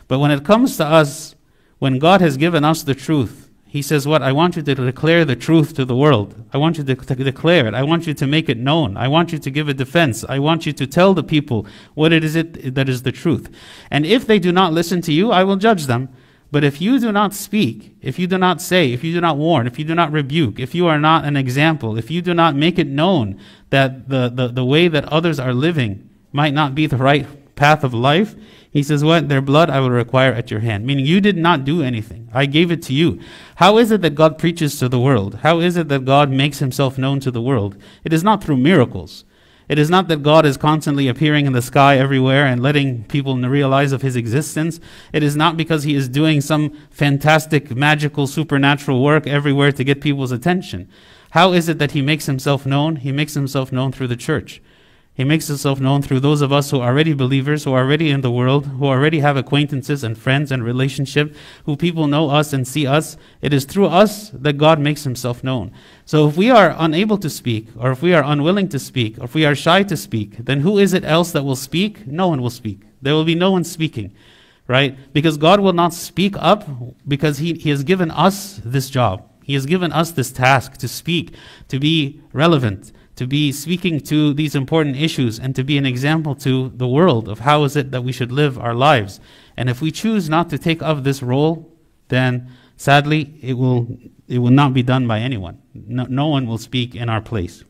But 0.09 0.21
when 0.21 0.31
it 0.31 0.45
comes 0.45 0.77
to 0.77 0.87
us, 0.87 1.35
when 1.79 1.99
God 1.99 2.21
has 2.21 2.37
given 2.37 2.65
us 2.65 2.83
the 2.83 2.95
truth, 2.95 3.51
he 3.67 3.83
says, 3.83 4.07
What? 4.07 4.23
I 4.23 4.33
want 4.33 4.57
you 4.57 4.63
to 4.63 4.75
declare 4.75 5.25
the 5.25 5.35
truth 5.35 5.75
to 5.77 5.85
the 5.85 5.97
world. 5.97 6.47
I 6.53 6.59
want 6.59 6.79
you 6.79 6.85
to, 6.85 6.95
to, 6.95 7.15
declare 7.15 7.67
it. 7.67 7.75
I 7.75 7.83
want 7.83 8.07
you 8.07 8.15
to 8.15 8.27
make 8.27 8.49
it 8.49 8.59
known. 8.59 8.97
I 8.97 9.09
want 9.09 9.33
you 9.33 9.39
to 9.39 9.51
give 9.51 9.67
a 9.67 9.75
defense. 9.75 10.25
I 10.29 10.39
want 10.39 10.67
you 10.67 10.73
to 10.75 10.87
tell 10.87 11.15
the 11.15 11.25
people 11.25 11.67
what 11.95 12.13
it 12.13 12.23
is 12.23 12.37
it 12.37 12.75
that 12.75 12.89
is 12.89 13.03
the 13.03 13.13
truth. 13.13 13.49
And 13.91 14.05
if 14.05 14.27
they 14.27 14.39
do 14.39 14.53
not 14.53 14.75
listen 14.75 15.01
to 15.03 15.13
you, 15.13 15.33
I 15.33 15.43
will 15.43 15.57
judge 15.57 15.87
them. 15.87 16.11
But 16.53 16.65
if 16.65 16.83
you 16.83 17.01
do 17.01 17.11
not 17.11 17.33
speak, 17.33 17.97
if 18.03 18.19
you 18.19 18.27
do 18.27 18.37
not 18.37 18.61
say, 18.61 18.93
if 18.93 19.03
you 19.03 19.15
do 19.15 19.23
not 19.23 19.39
warn, 19.39 19.67
if 19.67 19.79
you 19.79 19.87
do 19.87 19.95
not 19.95 20.13
rebuke, 20.13 20.61
if 20.61 20.75
you 20.75 20.87
are 20.87 20.99
not 20.99 21.25
an 21.25 21.35
example, 21.35 21.97
if 21.97 22.11
you 22.11 22.21
do 22.21 22.35
not 22.35 22.55
make 22.55 22.79
it 22.79 22.87
known 22.87 23.41
that 23.71 24.11
the, 24.11 24.29
the, 24.29 24.49
the 24.49 24.65
way 24.65 24.87
that 24.87 25.07
others 25.07 25.41
are 25.41 25.55
living 25.55 26.11
might 26.31 26.53
not 26.53 26.75
be 26.75 26.87
the 26.87 26.99
right 26.99 27.27
path 27.57 27.83
of 27.83 27.95
life, 27.95 28.35
he 28.71 28.83
says, 28.83 29.03
What? 29.03 29.31
Their 29.31 29.41
blood 29.41 29.71
I 29.71 29.81
will 29.81 29.91
require 29.91 30.33
at 30.33 30.51
your 30.51 30.61
hand. 30.61 30.85
Meaning 30.85 31.07
you 31.07 31.23
did 31.23 31.39
not 31.39 31.65
do 31.65 31.83
anything. 31.83 32.29
I 32.35 32.45
gave 32.45 32.71
it 32.71 32.83
to 32.83 32.93
you. 32.93 33.19
How 33.57 33.79
is 33.79 33.91
it 33.91 34.03
that 34.03 34.15
God 34.15 34.37
preaches 34.37 34.79
to 34.79 34.91
the 34.91 35.01
world? 35.01 35.37
How 35.37 35.61
is 35.61 35.79
it 35.79 35.89
that 35.89 36.05
God 36.05 36.31
makes 36.31 36.59
himself 36.59 36.99
known 36.99 37.19
to 37.21 37.31
the 37.31 37.43
world? 37.43 37.79
It 38.05 38.13
is 38.13 38.23
not 38.23 38.45
through 38.45 38.59
miracles. 38.59 39.25
It 39.69 39.79
is 39.79 39.89
not 39.89 40.09
that 40.09 40.23
God 40.23 40.45
is 40.45 40.57
constantly 40.57 41.09
appearing 41.09 41.47
in 41.47 41.53
the 41.53 41.63
sky 41.63 41.97
everywhere 41.97 42.47
and 42.47 42.63
letting 42.63 43.05
people 43.05 43.37
realize 43.37 43.93
of 43.93 44.03
his 44.03 44.17
existence. 44.17 44.81
It 45.13 45.23
is 45.23 45.37
not 45.37 45.57
because 45.57 45.85
he 45.85 45.95
is 45.95 46.09
doing 46.09 46.41
some 46.41 46.77
fantastic, 46.91 47.75
magical, 47.75 48.27
supernatural 48.27 49.03
work 49.03 49.27
everywhere 49.27 49.73
to 49.73 49.85
get 49.85 50.01
people's 50.01 50.33
attention. 50.33 50.89
How 51.31 51.53
is 51.53 51.69
it 51.69 51.79
that 51.79 51.93
he 51.93 52.03
makes 52.03 52.27
himself 52.27 52.67
known? 52.67 52.97
He 52.97 53.13
makes 53.13 53.35
himself 53.35 53.73
known 53.73 53.93
through 53.93 54.09
the 54.09 54.17
church. 54.17 54.61
He 55.15 55.25
makes 55.25 55.47
himself 55.47 55.79
known 55.79 56.01
through 56.01 56.21
those 56.21 56.41
of 56.41 56.53
us 56.53 56.71
who 56.71 56.81
are 56.81 56.89
already 56.89 57.13
believers, 57.13 57.65
who 57.65 57.73
are 57.73 57.85
already 57.85 58.11
in 58.11 58.23
the 58.23 58.31
world, 58.31 58.67
who 58.67 58.87
already 58.87 59.21
have 59.21 59.37
acquaintances 59.37 60.03
and 60.03 60.17
friends 60.17 60.51
and 60.51 60.65
relationship, 60.65 61.35
who 61.67 61.77
people 61.77 62.07
know 62.07 62.31
us 62.31 62.55
and 62.55 62.67
see 62.67 62.87
us. 62.87 63.19
It 63.43 63.53
is 63.53 63.67
through 63.67 63.89
us 63.89 64.31
that 64.31 64.55
God 64.55 64.81
makes 64.81 65.05
himself 65.05 65.45
known. 65.45 65.71
So 66.07 66.29
if 66.29 66.37
we 66.37 66.51
are 66.51 66.75
unable 66.79 67.19
to 67.19 67.29
speak, 67.29 67.69
or 67.79 67.93
if 67.93 68.01
we 68.01 68.15
are 68.15 68.25
unwilling 68.25 68.71
to 68.71 68.79
speak, 68.79 69.19
or 69.19 69.25
if 69.25 69.35
we 69.35 69.45
are 69.45 69.55
shy 69.55 69.83
to 69.83 69.97
speak, 69.99 70.39
then 70.39 70.61
who 70.61 70.79
is 70.79 70.95
it 70.95 71.05
else 71.05 71.33
that 71.33 71.45
will 71.45 71.57
speak? 71.57 72.07
No 72.07 72.29
one 72.29 72.41
will 72.41 72.51
speak. 72.51 72.81
There 73.03 73.15
will 73.15 73.25
be 73.25 73.35
no 73.35 73.51
one 73.51 73.65
speaking, 73.65 74.15
right? 74.67 74.97
Because 75.13 75.37
God 75.37 75.61
will 75.61 75.75
not 75.75 75.93
speak 75.93 76.37
up 76.39 76.67
because 77.07 77.37
he, 77.37 77.53
he 77.55 77.69
has 77.69 77.85
given 77.85 78.11
us 78.11 78.61
this 78.65 78.89
job. 78.89 79.29
He 79.43 79.53
He 79.53 79.55
has 79.55 79.67
given 79.67 79.93
us 79.93 80.13
this 80.13 80.33
task 80.33 80.79
to 80.79 80.89
speak, 80.89 81.35
to 81.69 81.79
be 81.79 82.23
relevant, 82.33 82.93
to 83.17 83.27
be 83.27 83.53
speaking 83.53 84.01
to 84.01 84.33
these 84.33 84.55
important 84.55 84.97
issues, 84.97 85.39
and 85.39 85.55
to 85.55 85.63
be 85.65 85.77
an 85.77 85.87
example 85.87 86.35
to 86.37 86.71
the 86.75 86.89
world 86.89 87.29
of 87.29 87.41
how 87.41 87.65
is 87.65 87.77
it 87.77 87.91
that 87.91 88.05
we 88.05 88.13
should 88.13 88.33
live 88.33 88.59
our 88.59 88.75
lives. 88.75 89.21
And 89.57 89.69
if 89.69 89.83
we 89.83 89.91
choose 89.91 90.29
not 90.29 90.49
to 90.51 90.59
take 90.59 90.83
up 90.83 91.05
this 91.05 91.23
role, 91.23 91.77
then 92.09 92.51
sadly, 92.77 93.39
it 93.43 93.55
will, 93.55 93.87
it 94.29 94.39
will 94.39 94.51
not 94.51 94.73
be 94.73 94.83
done 94.83 95.07
by 95.07 95.21
anyone. 95.21 95.61
No, 95.75 96.05
no 96.05 96.27
one 96.29 96.47
will 96.47 96.59
speak 96.59 96.95
in 96.95 97.09
our 97.09 97.21
place. 97.21 97.65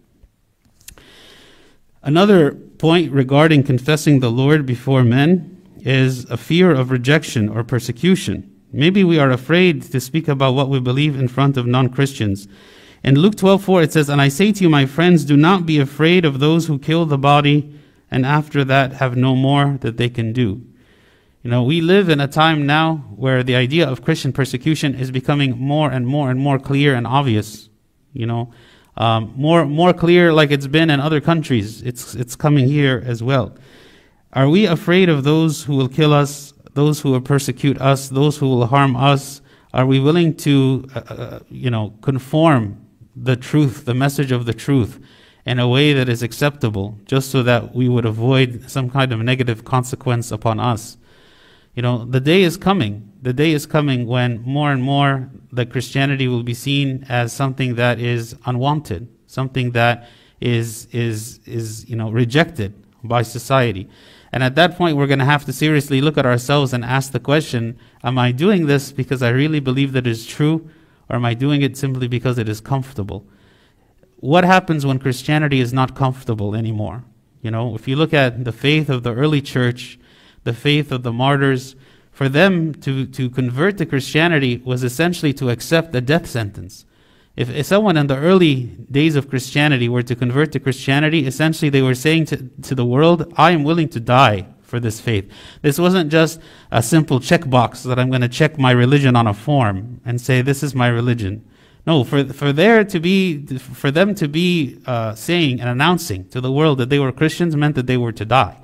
Another 2.02 2.52
point 2.54 3.12
regarding 3.12 3.62
confessing 3.62 4.20
the 4.20 4.30
Lord 4.30 4.66
before 4.66 5.04
men 5.04 5.62
is 5.80 6.24
a 6.30 6.36
fear 6.36 6.72
of 6.72 6.90
rejection 6.90 7.48
or 7.48 7.62
persecution. 7.62 8.48
Maybe 8.72 9.04
we 9.04 9.18
are 9.18 9.30
afraid 9.30 9.82
to 9.82 10.00
speak 10.00 10.28
about 10.28 10.54
what 10.54 10.68
we 10.68 10.80
believe 10.80 11.18
in 11.18 11.28
front 11.28 11.56
of 11.56 11.66
non 11.66 11.90
Christians. 11.90 12.48
In 13.04 13.16
Luke 13.16 13.34
12:4 13.34 13.82
it 13.82 13.92
says, 13.92 14.08
"And 14.08 14.20
I 14.20 14.28
say 14.28 14.52
to 14.52 14.62
you, 14.62 14.68
my 14.68 14.86
friends, 14.86 15.24
do 15.24 15.36
not 15.36 15.66
be 15.66 15.78
afraid 15.78 16.24
of 16.24 16.38
those 16.38 16.66
who 16.66 16.78
kill 16.78 17.04
the 17.04 17.18
body 17.18 17.70
and 18.10 18.24
after 18.24 18.64
that 18.64 18.94
have 18.94 19.16
no 19.16 19.34
more 19.34 19.78
that 19.80 19.96
they 19.96 20.08
can 20.08 20.32
do." 20.32 20.60
You 21.42 21.50
know, 21.50 21.64
we 21.64 21.80
live 21.80 22.08
in 22.08 22.20
a 22.20 22.28
time 22.28 22.64
now 22.66 23.04
where 23.16 23.42
the 23.42 23.56
idea 23.56 23.88
of 23.88 24.04
Christian 24.04 24.32
persecution 24.32 24.94
is 24.94 25.10
becoming 25.10 25.58
more 25.58 25.90
and 25.90 26.06
more 26.06 26.30
and 26.30 26.38
more 26.38 26.60
clear 26.60 26.94
and 26.94 27.04
obvious. 27.04 27.68
You 28.12 28.26
know, 28.26 28.50
um, 28.96 29.32
more 29.36 29.66
more 29.66 29.92
clear 29.92 30.32
like 30.32 30.52
it's 30.52 30.68
been 30.68 30.88
in 30.88 31.00
other 31.00 31.20
countries. 31.20 31.82
It's 31.82 32.14
it's 32.14 32.36
coming 32.36 32.68
here 32.68 33.02
as 33.04 33.20
well. 33.20 33.56
Are 34.32 34.48
we 34.48 34.66
afraid 34.66 35.08
of 35.08 35.24
those 35.24 35.64
who 35.64 35.74
will 35.74 35.88
kill 35.88 36.12
us, 36.12 36.54
those 36.74 37.00
who 37.00 37.10
will 37.10 37.20
persecute 37.20 37.80
us, 37.80 38.08
those 38.08 38.36
who 38.38 38.46
will 38.46 38.66
harm 38.66 38.94
us? 38.94 39.40
Are 39.74 39.86
we 39.86 39.98
willing 39.98 40.34
to, 40.36 40.86
uh, 40.94 41.00
uh, 41.08 41.38
you 41.50 41.70
know, 41.70 41.94
conform 42.02 42.81
the 43.14 43.36
truth, 43.36 43.84
the 43.84 43.94
message 43.94 44.32
of 44.32 44.46
the 44.46 44.54
truth, 44.54 45.00
in 45.44 45.58
a 45.58 45.68
way 45.68 45.92
that 45.92 46.08
is 46.08 46.22
acceptable, 46.22 46.98
just 47.04 47.30
so 47.30 47.42
that 47.42 47.74
we 47.74 47.88
would 47.88 48.04
avoid 48.04 48.70
some 48.70 48.88
kind 48.88 49.12
of 49.12 49.20
negative 49.20 49.64
consequence 49.64 50.30
upon 50.30 50.60
us? 50.60 50.96
You 51.74 51.82
know, 51.82 52.04
the 52.04 52.20
day 52.20 52.42
is 52.42 52.56
coming. 52.56 53.12
The 53.22 53.32
day 53.32 53.52
is 53.52 53.66
coming 53.66 54.06
when 54.06 54.42
more 54.42 54.72
and 54.72 54.82
more 54.82 55.30
the 55.50 55.64
Christianity 55.64 56.28
will 56.28 56.42
be 56.42 56.54
seen 56.54 57.06
as 57.08 57.32
something 57.32 57.76
that 57.76 57.98
is 57.98 58.36
unwanted, 58.44 59.08
something 59.26 59.70
that 59.72 60.08
is 60.40 60.86
is 60.92 61.40
is 61.46 61.88
you 61.88 61.96
know 61.96 62.10
rejected 62.10 62.74
by 63.02 63.22
society. 63.22 63.88
And 64.32 64.42
at 64.42 64.54
that 64.56 64.76
point, 64.76 64.96
we're 64.96 65.06
going 65.06 65.18
to 65.18 65.24
have 65.26 65.44
to 65.44 65.52
seriously 65.52 66.00
look 66.00 66.16
at 66.16 66.24
ourselves 66.24 66.72
and 66.72 66.84
ask 66.84 67.12
the 67.12 67.20
question 67.20 67.78
Am 68.02 68.18
I 68.18 68.32
doing 68.32 68.66
this 68.66 68.92
because 68.92 69.22
I 69.22 69.30
really 69.30 69.60
believe 69.60 69.92
that 69.92 70.06
it 70.06 70.10
is 70.10 70.26
true, 70.26 70.68
or 71.12 71.16
am 71.16 71.26
I 71.26 71.34
doing 71.34 71.60
it 71.60 71.76
simply 71.76 72.08
because 72.08 72.38
it 72.38 72.48
is 72.48 72.60
comfortable? 72.60 73.26
What 74.16 74.44
happens 74.44 74.86
when 74.86 74.98
Christianity 74.98 75.60
is 75.60 75.72
not 75.72 75.94
comfortable 75.94 76.54
anymore? 76.54 77.04
You 77.42 77.50
know, 77.50 77.74
if 77.74 77.86
you 77.86 77.96
look 77.96 78.14
at 78.14 78.44
the 78.44 78.52
faith 78.52 78.88
of 78.88 79.02
the 79.02 79.12
early 79.12 79.42
church, 79.42 79.98
the 80.44 80.54
faith 80.54 80.90
of 80.90 81.02
the 81.02 81.12
martyrs, 81.12 81.76
for 82.10 82.28
them 82.28 82.74
to, 82.76 83.06
to 83.06 83.28
convert 83.28 83.78
to 83.78 83.86
Christianity 83.86 84.62
was 84.64 84.82
essentially 84.82 85.34
to 85.34 85.50
accept 85.50 85.94
a 85.94 86.00
death 86.00 86.26
sentence. 86.26 86.86
If, 87.36 87.50
if 87.50 87.66
someone 87.66 87.96
in 87.96 88.06
the 88.06 88.16
early 88.16 88.64
days 88.90 89.16
of 89.16 89.28
Christianity 89.28 89.88
were 89.88 90.02
to 90.02 90.14
convert 90.14 90.52
to 90.52 90.60
Christianity, 90.60 91.26
essentially 91.26 91.68
they 91.68 91.82
were 91.82 91.94
saying 91.94 92.26
to, 92.26 92.36
to 92.62 92.74
the 92.74 92.84
world, 92.84 93.32
I 93.36 93.50
am 93.50 93.64
willing 93.64 93.88
to 93.90 94.00
die 94.00 94.46
for 94.72 94.80
this 94.80 95.02
faith. 95.02 95.30
This 95.60 95.78
wasn't 95.78 96.10
just 96.10 96.40
a 96.70 96.82
simple 96.82 97.20
checkbox 97.20 97.82
that 97.82 97.98
I'm 97.98 98.08
going 98.08 98.22
to 98.22 98.28
check 98.40 98.58
my 98.58 98.70
religion 98.70 99.14
on 99.16 99.26
a 99.26 99.34
form 99.34 100.00
and 100.06 100.18
say, 100.18 100.40
this 100.40 100.62
is 100.62 100.74
my 100.74 100.88
religion. 100.88 101.44
No, 101.86 102.04
for, 102.04 102.24
for 102.24 102.54
there 102.54 102.82
to 102.82 102.98
be, 102.98 103.44
for 103.58 103.90
them 103.90 104.14
to 104.14 104.28
be 104.28 104.80
uh, 104.86 105.14
saying 105.14 105.60
and 105.60 105.68
announcing 105.68 106.26
to 106.30 106.40
the 106.40 106.50
world 106.50 106.78
that 106.78 106.88
they 106.88 106.98
were 106.98 107.12
Christians 107.12 107.54
meant 107.54 107.74
that 107.74 107.86
they 107.86 107.98
were 107.98 108.12
to 108.12 108.24
die. 108.24 108.56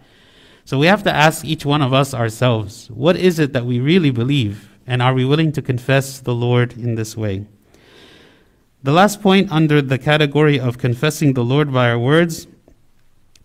So 0.65 0.79
we 0.79 0.87
have 0.87 1.03
to 1.03 1.13
ask 1.15 1.45
each 1.45 1.67
one 1.67 1.83
of 1.83 1.93
us 1.93 2.15
ourselves, 2.15 2.89
what 2.91 3.17
is 3.17 3.39
it 3.39 3.53
that 3.53 3.67
we 3.67 3.79
really 3.79 4.11
believe? 4.11 4.71
And 4.87 5.03
are 5.03 5.13
we 5.13 5.27
willing 5.27 5.53
to 5.53 5.61
confess 5.61 6.21
the 6.21 6.35
Lord 6.35 6.73
in 6.73 6.95
this 6.95 7.19
way? 7.19 7.45
The 8.83 8.93
last 8.93 9.21
point 9.21 9.53
under 9.53 9.83
the 9.83 9.99
category 9.99 10.59
of 10.59 10.79
confessing 10.79 11.35
the 11.35 11.45
Lord 11.45 11.71
by 11.71 11.91
our 11.91 11.99
words 11.99 12.47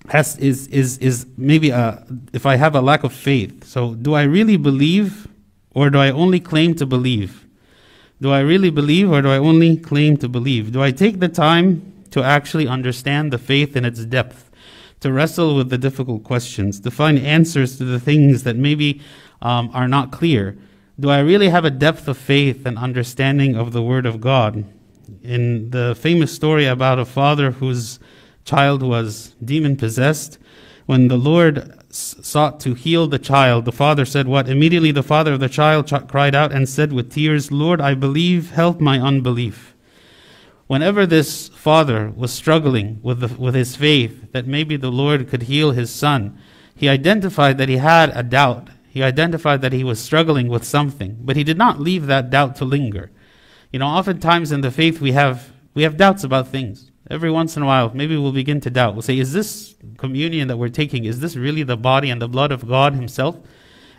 has, 0.10 0.38
is, 0.38 0.68
is, 0.68 0.98
is 0.98 1.26
maybe 1.38 1.70
a, 1.70 2.06
if 2.34 2.46
I 2.46 2.56
have 2.56 2.76
a 2.76 2.82
lack 2.82 3.04
of 3.04 3.14
faith. 3.14 3.64
So, 3.64 3.96
do 3.96 4.14
I 4.14 4.24
really 4.24 4.58
believe 4.58 5.28
or 5.72 5.90
do 5.90 6.00
I 6.00 6.12
only 6.12 6.40
claim 6.40 6.76
to 6.76 6.86
believe? 6.86 7.46
Do 8.22 8.32
I 8.32 8.40
really 8.40 8.70
believe 8.70 9.12
or 9.12 9.22
do 9.22 9.30
I 9.30 9.38
only 9.38 9.78
claim 9.78 10.18
to 10.18 10.30
believe? 10.30 10.72
Do 10.72 10.82
I 10.82 10.92
take 10.92 11.20
the 11.20 11.30
time 11.30 11.94
to 12.12 12.24
actually 12.24 12.68
understand 12.68 13.34
the 13.34 13.38
faith 13.38 13.76
in 13.76 13.86
its 13.86 14.06
depth, 14.06 14.52
to 15.00 15.12
wrestle 15.12 15.56
with 15.56 15.70
the 15.70 15.78
difficult 15.78 16.24
questions, 16.24 16.80
to 16.82 16.92
find 16.92 17.18
answers 17.20 17.78
to 17.78 17.86
the 17.86 18.00
things 18.00 18.44
that 18.44 18.56
maybe 18.56 19.02
um, 19.42 19.70
are 19.74 19.88
not 19.88 20.12
clear? 20.12 20.58
Do 21.00 21.10
I 21.10 21.20
really 21.20 21.50
have 21.50 21.66
a 21.66 21.72
depth 21.72 22.08
of 22.08 22.18
faith 22.18 22.66
and 22.66 22.78
understanding 22.78 23.56
of 23.56 23.74
the 23.74 23.82
Word 23.82 24.06
of 24.06 24.22
God? 24.22 24.66
in 25.22 25.70
the 25.72 25.96
famous 25.96 26.34
story 26.34 26.66
about 26.66 27.00
a 27.00 27.06
father 27.06 27.52
whose 27.52 28.00
child 28.46 28.84
was 28.84 29.36
demon 29.44 29.78
possessed, 29.78 30.38
when 30.86 31.08
the 31.08 31.18
Lord 31.18 31.80
sought 31.90 32.60
to 32.62 32.74
heal 32.74 33.08
the 33.08 33.20
child, 33.20 33.66
the 33.66 33.72
father 33.72 34.06
said, 34.06 34.28
What? 34.28 34.50
Immediately 34.50 34.92
the 34.92 35.04
father 35.04 35.34
of 35.34 35.40
the 35.40 35.50
child 35.50 35.88
ch- 35.88 36.08
cried 36.08 36.36
out 36.36 36.52
and 36.52 36.68
said 36.68 36.92
with 36.92 37.12
tears, 37.12 37.52
Lord, 37.52 37.80
I 37.80 37.94
believe, 37.94 38.52
help 38.52 38.82
my 38.82 39.00
unbelief. 39.00 39.76
Whenever 40.68 41.06
this 41.06 41.50
father 41.50 42.12
was 42.16 42.34
struggling 42.34 43.00
with, 43.04 43.20
the, 43.20 43.28
with 43.40 43.54
his 43.54 43.76
faith 43.76 44.32
that 44.32 44.48
maybe 44.48 44.76
the 44.76 44.92
Lord 44.92 45.30
could 45.30 45.44
heal 45.44 45.72
his 45.72 45.92
son, 45.92 46.38
he 46.76 46.90
identified 46.90 47.58
that 47.58 47.70
he 47.70 47.78
had 47.78 48.12
a 48.16 48.24
doubt. 48.24 48.70
He 48.90 49.04
identified 49.04 49.62
that 49.62 49.74
he 49.74 49.84
was 49.84 50.00
struggling 50.00 50.48
with 50.48 50.64
something, 50.64 51.18
but 51.22 51.36
he 51.36 51.44
did 51.44 51.58
not 51.58 51.80
leave 51.80 52.08
that 52.08 52.30
doubt 52.30 52.56
to 52.58 52.66
linger. 52.66 53.12
You 53.72 53.80
know, 53.80 53.88
oftentimes 53.88 54.52
in 54.52 54.62
the 54.62 54.72
faith 54.72 55.00
we 55.00 55.12
have 55.14 55.52
we 55.74 55.84
have 55.84 55.98
doubts 55.98 56.24
about 56.24 56.50
things. 56.50 56.92
Every 57.10 57.30
once 57.30 57.58
in 57.58 57.64
a 57.64 57.66
while, 57.66 57.92
maybe 57.94 58.16
we'll 58.16 58.32
begin 58.32 58.62
to 58.62 58.70
doubt. 58.70 58.94
We'll 58.94 59.02
say, 59.02 59.20
is 59.20 59.34
this 59.34 59.76
communion 59.98 60.48
that 60.48 60.58
we're 60.58 60.70
taking, 60.70 61.06
is 61.06 61.20
this 61.20 61.36
really 61.36 61.64
the 61.64 61.76
body 61.76 62.10
and 62.10 62.22
the 62.22 62.30
blood 62.30 62.52
of 62.52 62.68
God 62.68 62.94
Himself? 62.94 63.38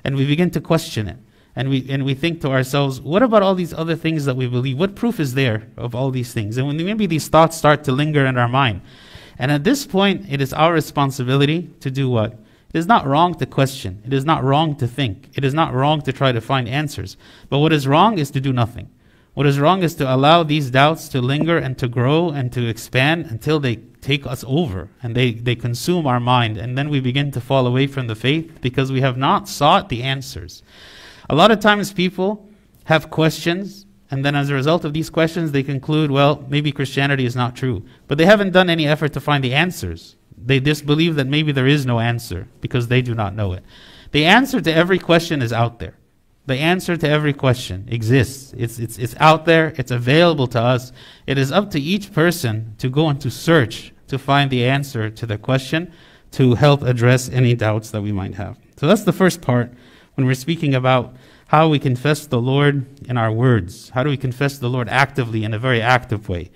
And 0.05 0.17
we 0.17 0.27
begin 0.27 0.51
to 0.53 0.61
question 0.61 1.09
it. 1.09 1.19
And 1.57 1.69
we 1.71 1.89
and 1.89 2.05
we 2.05 2.15
think 2.15 2.41
to 2.41 2.51
ourselves, 2.51 3.01
what 3.01 3.23
about 3.23 3.43
all 3.43 3.55
these 3.55 3.73
other 3.73 3.95
things 3.95 4.25
that 4.25 4.35
we 4.35 4.49
believe? 4.49 4.79
What 4.79 4.97
proof 4.97 5.21
is 5.21 5.35
there 5.35 5.69
of 5.77 5.95
all 5.95 6.11
these 6.11 6.33
things? 6.33 6.57
And 6.57 6.67
when 6.67 6.77
maybe 6.77 7.07
these 7.07 7.29
thoughts 7.29 7.57
start 7.57 7.85
to 7.85 7.93
linger 7.93 8.27
in 8.27 8.37
our 8.37 8.49
mind. 8.49 8.81
And 9.39 9.53
at 9.53 9.65
this 9.65 9.87
point, 9.87 10.27
it 10.29 10.41
is 10.41 10.53
our 10.53 10.73
responsibility 10.73 11.71
to 11.81 11.91
do 11.91 12.09
what? 12.09 12.33
It 12.73 12.79
is 12.79 12.87
not 12.87 13.07
wrong 13.07 13.35
to 13.37 13.47
question. 13.47 14.03
It 14.05 14.13
is 14.13 14.25
not 14.25 14.43
wrong 14.43 14.75
to 14.77 14.89
think. 14.89 15.31
It 15.35 15.45
is 15.45 15.55
not 15.55 15.73
wrong 15.73 16.03
to 16.03 16.13
try 16.13 16.33
to 16.33 16.41
find 16.41 16.69
answers. 16.69 17.17
But 17.49 17.61
what 17.61 17.73
is 17.73 17.87
wrong 17.87 18.19
is 18.19 18.33
to 18.33 18.41
do 18.41 18.53
nothing. 18.53 18.91
What 19.35 19.47
is 19.47 19.59
wrong 19.59 19.83
is 19.83 19.97
to 19.97 20.15
allow 20.15 20.45
these 20.45 20.71
doubts 20.71 21.09
to 21.09 21.21
linger 21.21 21.59
and 21.59 21.77
to 21.79 21.89
grow 21.89 22.31
and 22.31 22.53
to 22.53 22.69
expand 22.69 23.27
until 23.27 23.59
they 23.59 23.77
take 24.01 24.27
us 24.27 24.45
over 24.47 24.89
and 25.03 25.17
they, 25.17 25.33
they 25.33 25.57
consume 25.57 26.07
our 26.07 26.21
mind. 26.21 26.57
And 26.57 26.79
then 26.79 26.89
we 26.89 27.01
begin 27.01 27.33
to 27.33 27.41
fall 27.41 27.67
away 27.67 27.89
from 27.89 28.07
the 28.07 28.15
faith 28.15 28.61
because 28.61 28.93
we 28.93 29.01
have 29.01 29.17
not 29.17 29.49
sought 29.49 29.89
the 29.89 30.05
answers. 30.05 30.63
A 31.29 31.35
lot 31.35 31.51
of 31.51 31.59
times 31.59 31.93
people 31.93 32.49
have 32.85 33.11
questions, 33.11 33.87
and 34.11 34.25
then 34.25 34.37
as 34.37 34.51
a 34.51 34.55
result 34.55 34.85
of 34.85 34.93
these 34.93 35.11
questions, 35.11 35.51
they 35.51 35.63
conclude, 35.63 36.11
well, 36.11 36.45
maybe 36.49 36.71
Christianity 36.71 37.25
is 37.25 37.35
not 37.35 37.57
true. 37.57 37.85
But 38.07 38.19
they 38.19 38.27
haven't 38.27 38.53
done 38.53 38.71
any 38.71 38.87
effort 38.87 39.15
to 39.15 39.21
find 39.21 39.43
the 39.43 39.55
answers. 39.55 40.15
They 40.37 40.61
just 40.61 40.87
believe 40.87 41.17
that 41.17 41.27
maybe 41.27 41.51
there 41.51 41.67
is 41.67 41.87
no 41.87 41.99
answer 41.99 42.47
because 42.61 42.87
they 42.87 43.03
do 43.03 43.15
not 43.15 43.35
know 43.35 43.53
it. 43.53 43.65
The 44.13 44.27
answer 44.27 44.61
to 44.61 44.73
every 44.73 44.99
question 44.99 45.43
is 45.43 45.53
out 45.53 45.81
there. 45.81 45.97
The 46.47 46.57
answer 46.57 46.97
to 46.97 47.09
every 47.09 47.33
question 47.33 47.87
exists. 47.89 48.53
It's, 48.57 48.79
it's, 48.79 48.99
it's 48.99 49.15
out 49.19 49.47
there, 49.47 49.73
it's 49.79 49.91
available 49.91 50.47
to 50.49 50.61
us. 50.61 50.93
It 51.27 51.39
is 51.39 51.51
up 51.51 51.71
to 51.71 51.81
each 51.81 52.13
person 52.13 52.75
to 52.79 52.91
go 52.91 53.09
and 53.09 53.21
to 53.23 53.31
search 53.31 53.93
to 54.09 54.19
find 54.19 54.51
the 54.51 54.65
answer 54.67 55.09
to 55.09 55.27
the 55.27 55.39
question 55.39 55.93
to 56.33 56.55
help 56.55 56.83
address 56.83 57.31
any 57.31 57.55
doubts 57.55 57.91
that 57.93 58.03
we 58.03 58.13
might 58.13 58.35
have. 58.35 58.59
So 58.77 58.87
that's 58.87 59.05
the 59.05 59.13
first 59.13 59.41
part 59.41 59.73
when 60.15 60.27
we're 60.27 60.35
speaking 60.35 60.75
about 60.75 61.15
how 61.47 61.69
we 61.69 61.79
confess 61.79 62.27
the 62.27 62.41
Lord 62.41 62.87
in 63.09 63.17
our 63.17 63.33
words. 63.33 63.91
How 63.91 64.03
do 64.03 64.11
we 64.11 64.17
confess 64.17 64.59
the 64.59 64.69
Lord 64.69 64.89
actively 64.89 65.45
in 65.45 65.55
a 65.55 65.59
very 65.59 65.81
active 65.81 66.29
way? 66.29 66.51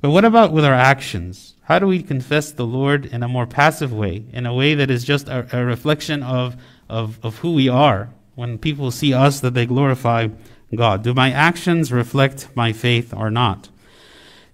But 0.00 0.10
what 0.10 0.24
about 0.24 0.52
with 0.52 0.64
our 0.64 0.74
actions? 0.74 1.54
How 1.62 1.78
do 1.78 1.86
we 1.86 2.02
confess 2.02 2.52
the 2.52 2.66
Lord 2.66 3.06
in 3.06 3.22
a 3.22 3.28
more 3.28 3.46
passive 3.46 3.92
way, 3.92 4.24
in 4.32 4.44
a 4.44 4.52
way 4.54 4.74
that 4.74 4.90
is 4.90 5.04
just 5.04 5.28
a, 5.28 5.46
a 5.56 5.64
reflection 5.64 6.22
of, 6.22 6.56
of, 6.88 7.18
of 7.22 7.38
who 7.38 7.52
we 7.52 7.68
are, 7.68 8.10
when 8.40 8.56
people 8.56 8.90
see 8.90 9.12
us 9.12 9.40
that 9.40 9.52
they 9.52 9.66
glorify 9.66 10.26
God? 10.74 11.02
Do 11.02 11.12
my 11.12 11.30
actions 11.30 11.92
reflect 11.92 12.48
my 12.54 12.72
faith 12.72 13.12
or 13.14 13.30
not? 13.30 13.68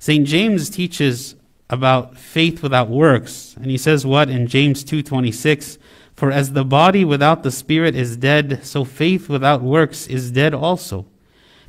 St. 0.01 0.27
James 0.27 0.69
teaches 0.69 1.37
about 1.71 2.19
faith 2.19 2.65
without 2.65 2.91
works, 2.91 3.55
and 3.57 3.71
he 3.71 3.79
says 3.79 4.05
what 4.05 4.29
in 4.29 4.49
James 4.49 4.83
2:26, 4.83 5.79
"For 6.17 6.33
as 6.33 6.51
the 6.51 6.65
body 6.65 7.05
without 7.05 7.45
the 7.45 7.53
spirit 7.53 7.95
is 7.95 8.17
dead, 8.17 8.59
so 8.65 8.83
faith 8.83 9.29
without 9.29 9.63
works 9.63 10.09
is 10.09 10.33
dead 10.33 10.53
also." 10.53 11.07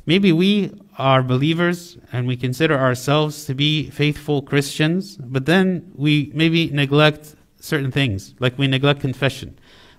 Maybe 0.04 0.32
we 0.32 0.72
are 0.98 1.22
believers 1.22 1.98
and 2.12 2.26
we 2.26 2.36
consider 2.36 2.76
ourselves 2.76 3.44
to 3.44 3.54
be 3.54 3.90
faithful 3.90 4.42
Christians, 4.42 5.18
but 5.20 5.46
then 5.46 5.82
we 5.94 6.32
maybe 6.34 6.68
neglect 6.72 7.36
certain 7.60 7.92
things, 7.92 8.34
like 8.40 8.58
we 8.58 8.66
neglect 8.66 9.00
confession, 9.00 9.54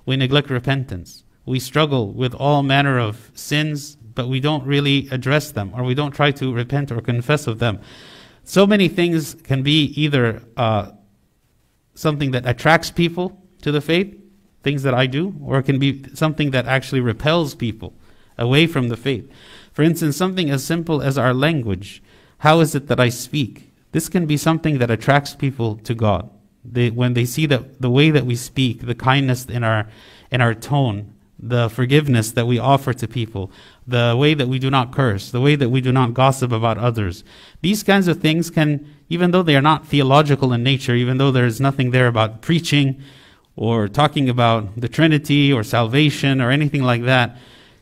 we 0.05 0.17
neglect 0.17 0.49
repentance, 0.49 1.23
we 1.45 1.59
struggle 1.59 2.11
with 2.11 2.33
all 2.33 2.63
manner 2.63 2.99
of 2.99 3.31
sins, 3.33 3.95
but 3.95 4.27
we 4.27 4.39
don't 4.39 4.65
really 4.65 5.07
address 5.11 5.51
them, 5.51 5.71
or 5.73 5.83
we 5.83 5.95
don't 5.95 6.11
try 6.11 6.31
to 6.31 6.53
repent 6.53 6.91
or 6.91 7.01
confess 7.01 7.47
of 7.47 7.59
them. 7.59 7.79
So 8.43 8.65
many 8.65 8.87
things 8.87 9.35
can 9.35 9.63
be 9.63 9.85
either 9.95 10.41
uh, 10.57 10.91
something 11.93 12.31
that 12.31 12.47
attracts 12.47 12.91
people 12.91 13.41
to 13.61 13.71
the 13.71 13.81
faith, 13.81 14.15
things 14.63 14.83
that 14.83 14.93
I 14.93 15.05
do, 15.05 15.35
or 15.43 15.59
it 15.59 15.63
can 15.63 15.79
be 15.79 16.03
something 16.13 16.51
that 16.51 16.65
actually 16.65 17.01
repels 17.01 17.55
people 17.55 17.93
away 18.37 18.67
from 18.67 18.89
the 18.89 18.97
faith. 18.97 19.29
For 19.71 19.83
instance, 19.83 20.17
something 20.17 20.49
as 20.49 20.63
simple 20.63 21.01
as 21.01 21.17
our 21.17 21.33
language. 21.33 22.01
How 22.39 22.59
is 22.59 22.73
it 22.73 22.87
that 22.87 22.99
I 22.99 23.09
speak? 23.09 23.71
This 23.91 24.09
can 24.09 24.25
be 24.25 24.37
something 24.37 24.77
that 24.79 24.91
attracts 24.91 25.35
people 25.35 25.75
to 25.77 25.93
God. 25.93 26.29
They, 26.63 26.89
when 26.89 27.13
they 27.13 27.25
see 27.25 27.45
that 27.47 27.81
the 27.81 27.89
way 27.89 28.11
that 28.11 28.25
we 28.25 28.35
speak, 28.35 28.85
the 28.85 28.95
kindness 28.95 29.45
in 29.45 29.63
our, 29.63 29.87
in 30.31 30.41
our 30.41 30.53
tone, 30.53 31.13
the 31.41 31.69
forgiveness 31.69 32.31
that 32.31 32.45
we 32.45 32.59
offer 32.59 32.93
to 32.93 33.07
people, 33.07 33.51
the 33.87 34.15
way 34.17 34.33
that 34.33 34.47
we 34.47 34.59
do 34.59 34.69
not 34.69 34.91
curse, 34.91 35.31
the 35.31 35.41
way 35.41 35.55
that 35.55 35.69
we 35.69 35.81
do 35.81 35.91
not 35.91 36.13
gossip 36.13 36.51
about 36.51 36.77
others. 36.77 37.23
These 37.61 37.83
kinds 37.83 38.07
of 38.07 38.19
things 38.19 38.49
can, 38.49 38.93
even 39.09 39.31
though 39.31 39.43
they 39.43 39.55
are 39.55 39.61
not 39.61 39.87
theological 39.87 40.53
in 40.53 40.63
nature, 40.63 40.95
even 40.95 41.17
though 41.17 41.31
there 41.31 41.45
is 41.45 41.61
nothing 41.61 41.91
there 41.91 42.07
about 42.07 42.41
preaching 42.41 43.01
or 43.55 43.87
talking 43.87 44.29
about 44.29 44.79
the 44.79 44.89
Trinity 44.89 45.51
or 45.51 45.63
salvation 45.63 46.41
or 46.41 46.51
anything 46.51 46.83
like 46.83 47.03
that, 47.03 47.37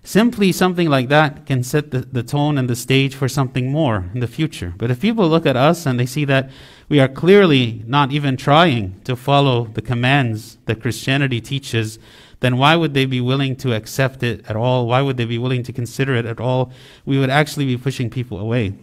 Simply 0.07 0.53
something 0.53 0.89
like 0.89 1.09
that 1.09 1.45
can 1.45 1.63
set 1.63 1.91
the, 1.91 1.99
the 1.99 2.23
tone 2.23 2.57
and 2.57 2.69
the 2.69 2.77
stage 2.77 3.13
for 3.13 3.27
something 3.27 3.69
more 3.69 4.05
in 4.13 4.21
the 4.21 4.27
future. 4.27 4.73
But 4.77 4.89
if 4.89 5.01
people 5.01 5.27
look 5.27 5.45
at 5.45 5.57
us 5.57 5.85
and 5.85 5.99
they 5.99 6.05
see 6.05 6.23
that 6.23 6.49
we 6.87 7.01
are 7.01 7.09
clearly 7.09 7.83
not 7.85 8.13
even 8.13 8.37
trying 8.37 9.01
to 9.03 9.17
follow 9.17 9.65
the 9.65 9.81
commands 9.81 10.59
that 10.65 10.81
Christianity 10.81 11.41
teaches, 11.41 11.99
then 12.39 12.57
why 12.57 12.75
would 12.75 12.93
they 12.93 13.05
be 13.05 13.21
willing 13.21 13.55
to 13.57 13.73
accept 13.73 14.23
it 14.23 14.45
at 14.47 14.55
all? 14.55 14.87
Why 14.87 15.01
would 15.01 15.17
they 15.17 15.25
be 15.25 15.37
willing 15.37 15.63
to 15.63 15.73
consider 15.73 16.15
it 16.15 16.25
at 16.25 16.39
all? 16.39 16.71
We 17.05 17.17
would 17.17 17.29
actually 17.29 17.65
be 17.65 17.77
pushing 17.77 18.09
people 18.09 18.39
away. 18.39 18.73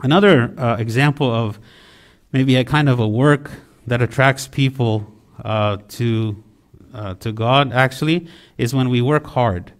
Another 0.00 0.54
uh, 0.58 0.76
example 0.76 1.32
of 1.32 1.58
maybe 2.32 2.56
a 2.56 2.64
kind 2.64 2.88
of 2.88 2.98
a 2.98 3.08
work 3.08 3.50
that 3.86 4.02
attracts 4.02 4.46
people 4.46 5.06
uh, 5.42 5.78
to, 5.88 6.42
uh, 6.92 7.14
to 7.14 7.32
God 7.32 7.72
actually 7.72 8.28
is 8.58 8.74
when 8.74 8.88
we 8.88 9.00
work 9.00 9.26
hard. 9.26 9.72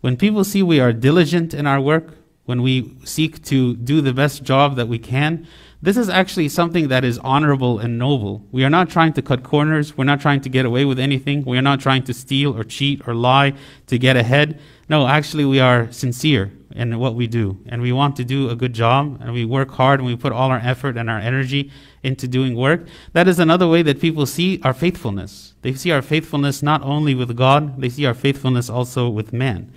When 0.00 0.16
people 0.16 0.44
see 0.44 0.62
we 0.62 0.80
are 0.80 0.92
diligent 0.92 1.54
in 1.54 1.66
our 1.66 1.80
work, 1.80 2.14
when 2.44 2.62
we 2.62 2.96
seek 3.04 3.44
to 3.44 3.76
do 3.76 4.00
the 4.00 4.12
best 4.12 4.42
job 4.42 4.76
that 4.76 4.88
we 4.88 4.98
can, 4.98 5.46
this 5.80 5.96
is 5.96 6.08
actually 6.08 6.48
something 6.48 6.88
that 6.88 7.04
is 7.04 7.18
honorable 7.18 7.78
and 7.78 7.98
noble. 7.98 8.44
We 8.50 8.64
are 8.64 8.70
not 8.70 8.90
trying 8.90 9.12
to 9.12 9.22
cut 9.22 9.44
corners. 9.44 9.96
We're 9.96 10.04
not 10.04 10.20
trying 10.20 10.40
to 10.40 10.48
get 10.48 10.66
away 10.66 10.84
with 10.84 10.98
anything. 10.98 11.44
We 11.44 11.56
are 11.56 11.62
not 11.62 11.78
trying 11.78 12.02
to 12.04 12.14
steal 12.14 12.56
or 12.56 12.64
cheat 12.64 13.06
or 13.06 13.14
lie 13.14 13.54
to 13.86 13.96
get 13.96 14.16
ahead. 14.16 14.60
No, 14.88 15.06
actually, 15.06 15.44
we 15.44 15.60
are 15.60 15.90
sincere 15.92 16.50
in 16.74 16.98
what 16.98 17.14
we 17.14 17.28
do. 17.28 17.58
And 17.66 17.80
we 17.80 17.92
want 17.92 18.16
to 18.16 18.24
do 18.24 18.50
a 18.50 18.56
good 18.56 18.72
job. 18.72 19.18
And 19.20 19.32
we 19.32 19.44
work 19.44 19.70
hard 19.70 20.00
and 20.00 20.06
we 20.06 20.16
put 20.16 20.32
all 20.32 20.50
our 20.50 20.58
effort 20.58 20.96
and 20.96 21.08
our 21.08 21.20
energy 21.20 21.70
into 22.02 22.26
doing 22.26 22.56
work. 22.56 22.86
That 23.12 23.28
is 23.28 23.38
another 23.38 23.68
way 23.68 23.82
that 23.82 24.00
people 24.00 24.26
see 24.26 24.60
our 24.64 24.74
faithfulness. 24.74 25.54
They 25.62 25.74
see 25.74 25.92
our 25.92 26.02
faithfulness 26.02 26.60
not 26.60 26.82
only 26.82 27.14
with 27.14 27.36
God, 27.36 27.80
they 27.80 27.88
see 27.88 28.04
our 28.04 28.14
faithfulness 28.14 28.68
also 28.68 29.08
with 29.08 29.32
man. 29.32 29.72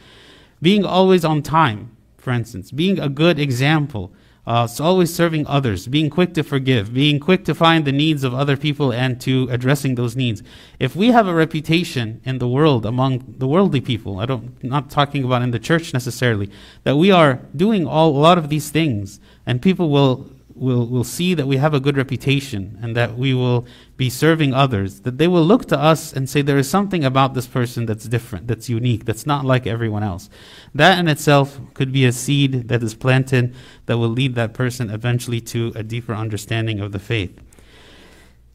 Being 0.63 0.83
always 0.83 1.23
on 1.23 1.43
time, 1.43 1.95
for 2.17 2.31
instance, 2.31 2.71
being 2.71 2.99
a 2.99 3.09
good 3.09 3.39
example, 3.39 4.13
uh, 4.47 4.65
so 4.65 4.83
always 4.83 5.13
serving 5.13 5.45
others, 5.45 5.87
being 5.87 6.09
quick 6.09 6.33
to 6.33 6.43
forgive, 6.43 6.93
being 6.93 7.19
quick 7.19 7.45
to 7.45 7.53
find 7.53 7.85
the 7.85 7.91
needs 7.91 8.23
of 8.23 8.33
other 8.33 8.57
people 8.57 8.91
and 8.91 9.21
to 9.21 9.47
addressing 9.51 9.95
those 9.95 10.15
needs. 10.15 10.41
If 10.79 10.95
we 10.95 11.09
have 11.09 11.27
a 11.27 11.33
reputation 11.33 12.21
in 12.23 12.39
the 12.39 12.47
world 12.47 12.85
among 12.85 13.35
the 13.37 13.47
worldly 13.47 13.81
people, 13.81 14.19
I 14.19 14.25
don't 14.25 14.61
not 14.63 14.89
talking 14.89 15.23
about 15.23 15.43
in 15.43 15.51
the 15.51 15.59
church 15.59 15.93
necessarily, 15.93 16.49
that 16.83 16.97
we 16.97 17.11
are 17.11 17.39
doing 17.55 17.85
all 17.85 18.09
a 18.09 18.17
lot 18.17 18.37
of 18.37 18.49
these 18.49 18.71
things, 18.71 19.19
and 19.45 19.61
people 19.61 19.89
will 19.89 20.29
will, 20.61 20.85
will 20.85 21.03
see 21.03 21.33
that 21.33 21.47
we 21.47 21.57
have 21.57 21.73
a 21.73 21.79
good 21.79 21.97
reputation 21.97 22.77
and 22.83 22.95
that 22.95 23.17
we 23.17 23.33
will 23.33 23.65
be 23.97 24.11
serving 24.11 24.53
others, 24.53 25.01
that 25.01 25.17
they 25.17 25.27
will 25.27 25.43
look 25.43 25.65
to 25.65 25.77
us 25.77 26.13
and 26.13 26.29
say, 26.29 26.43
there 26.43 26.59
is 26.59 26.69
something 26.69 27.03
about 27.03 27.33
this 27.33 27.47
person 27.47 27.87
that's 27.87 28.05
different, 28.05 28.47
that's 28.47 28.69
unique, 28.69 29.05
that's 29.05 29.25
not 29.25 29.43
like 29.43 29.65
everyone 29.65 30.03
else. 30.03 30.29
That 30.75 30.99
in 30.99 31.07
itself 31.07 31.59
could 31.73 31.91
be 31.91 32.05
a 32.05 32.11
seed 32.11 32.67
that 32.67 32.83
is 32.83 32.93
planted 32.93 33.55
that 33.87 33.97
will 33.97 34.09
lead 34.09 34.35
that 34.35 34.53
person 34.53 34.91
eventually 34.91 35.41
to 35.41 35.73
a 35.75 35.81
deeper 35.81 36.13
understanding 36.13 36.79
of 36.79 36.91
the 36.91 36.99
faith. 36.99 37.41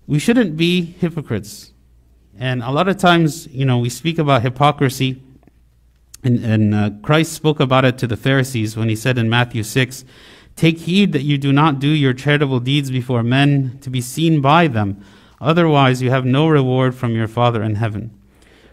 We 0.07 0.21
shouldn't 0.21 0.57
be 0.57 0.83
hypocrites. 0.83 1.73
And 2.39 2.63
a 2.63 2.71
lot 2.71 2.87
of 2.87 2.99
times, 2.99 3.49
you 3.49 3.65
know, 3.65 3.79
we 3.79 3.89
speak 3.89 4.19
about 4.19 4.43
hypocrisy, 4.43 5.21
and, 6.23 6.45
and 6.45 6.75
uh, 6.75 6.91
Christ 7.03 7.33
spoke 7.33 7.59
about 7.59 7.85
it 7.85 7.99
to 7.99 8.07
the 8.07 8.17
Pharisees 8.17 8.77
when 8.77 8.89
he 8.89 8.95
said 8.95 9.19
in 9.19 9.29
Matthew 9.29 9.65
6, 9.65 10.05
Take 10.57 10.79
heed 10.79 11.13
that 11.13 11.23
you 11.23 11.37
do 11.37 11.53
not 11.53 11.79
do 11.79 11.89
your 11.89 12.15
charitable 12.15 12.61
deeds 12.61 12.91
before 12.91 13.23
men 13.23 13.79
to 13.83 13.91
be 13.91 14.01
seen 14.01 14.41
by 14.41 14.67
them. 14.67 15.05
Otherwise, 15.39 16.01
you 16.01 16.11
have 16.11 16.25
no 16.25 16.49
reward 16.49 16.95
from 16.95 17.15
your 17.15 17.29
Father 17.29 17.63
in 17.63 17.75
heaven. 17.75 18.19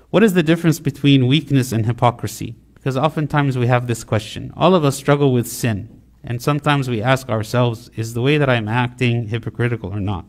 What 0.09 0.23
is 0.23 0.33
the 0.33 0.43
difference 0.43 0.79
between 0.79 1.27
weakness 1.27 1.73
and 1.73 1.85
hypocrisy? 1.85 2.55
Because 2.73 2.95
oftentimes 2.95 3.57
we 3.57 3.67
have 3.67 3.87
this 3.87 4.05
question. 4.05 4.53
All 4.55 4.75
of 4.75 4.85
us 4.85 4.95
struggle 4.95 5.33
with 5.33 5.47
sin. 5.47 6.01
And 6.23 6.41
sometimes 6.41 6.89
we 6.89 7.01
ask 7.01 7.27
ourselves, 7.27 7.89
is 7.97 8.13
the 8.13 8.21
way 8.21 8.37
that 8.37 8.49
I'm 8.49 8.69
acting 8.69 9.27
hypocritical 9.27 9.93
or 9.93 9.99
not? 9.99 10.25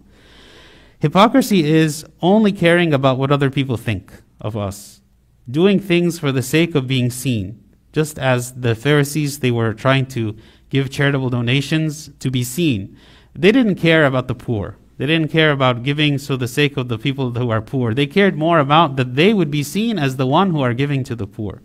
Hypocrisy 0.98 1.64
is 1.64 2.04
only 2.20 2.50
caring 2.50 2.92
about 2.92 3.18
what 3.18 3.30
other 3.30 3.50
people 3.50 3.76
think 3.76 4.12
of 4.40 4.56
us, 4.56 5.02
doing 5.48 5.78
things 5.78 6.18
for 6.18 6.32
the 6.32 6.42
sake 6.42 6.74
of 6.74 6.88
being 6.88 7.10
seen. 7.10 7.62
Just 7.92 8.18
as 8.18 8.54
the 8.54 8.74
Pharisees, 8.74 9.38
they 9.38 9.52
were 9.52 9.72
trying 9.72 10.06
to 10.06 10.36
give 10.74 10.90
charitable 10.90 11.30
donations 11.30 12.10
to 12.18 12.28
be 12.30 12.42
seen. 12.42 12.98
They 13.32 13.52
didn't 13.52 13.76
care 13.76 14.04
about 14.04 14.26
the 14.26 14.34
poor. 14.34 14.76
They 14.98 15.06
didn't 15.06 15.30
care 15.30 15.52
about 15.52 15.84
giving 15.84 16.18
for 16.18 16.36
the 16.36 16.48
sake 16.48 16.76
of 16.76 16.88
the 16.88 16.98
people 16.98 17.30
who 17.30 17.50
are 17.50 17.62
poor. 17.62 17.94
They 17.94 18.08
cared 18.08 18.36
more 18.36 18.58
about 18.58 18.96
that 18.96 19.14
they 19.14 19.32
would 19.32 19.52
be 19.52 19.62
seen 19.62 20.00
as 20.00 20.16
the 20.16 20.26
one 20.26 20.50
who 20.50 20.62
are 20.62 20.74
giving 20.74 21.04
to 21.04 21.14
the 21.14 21.28
poor. 21.28 21.62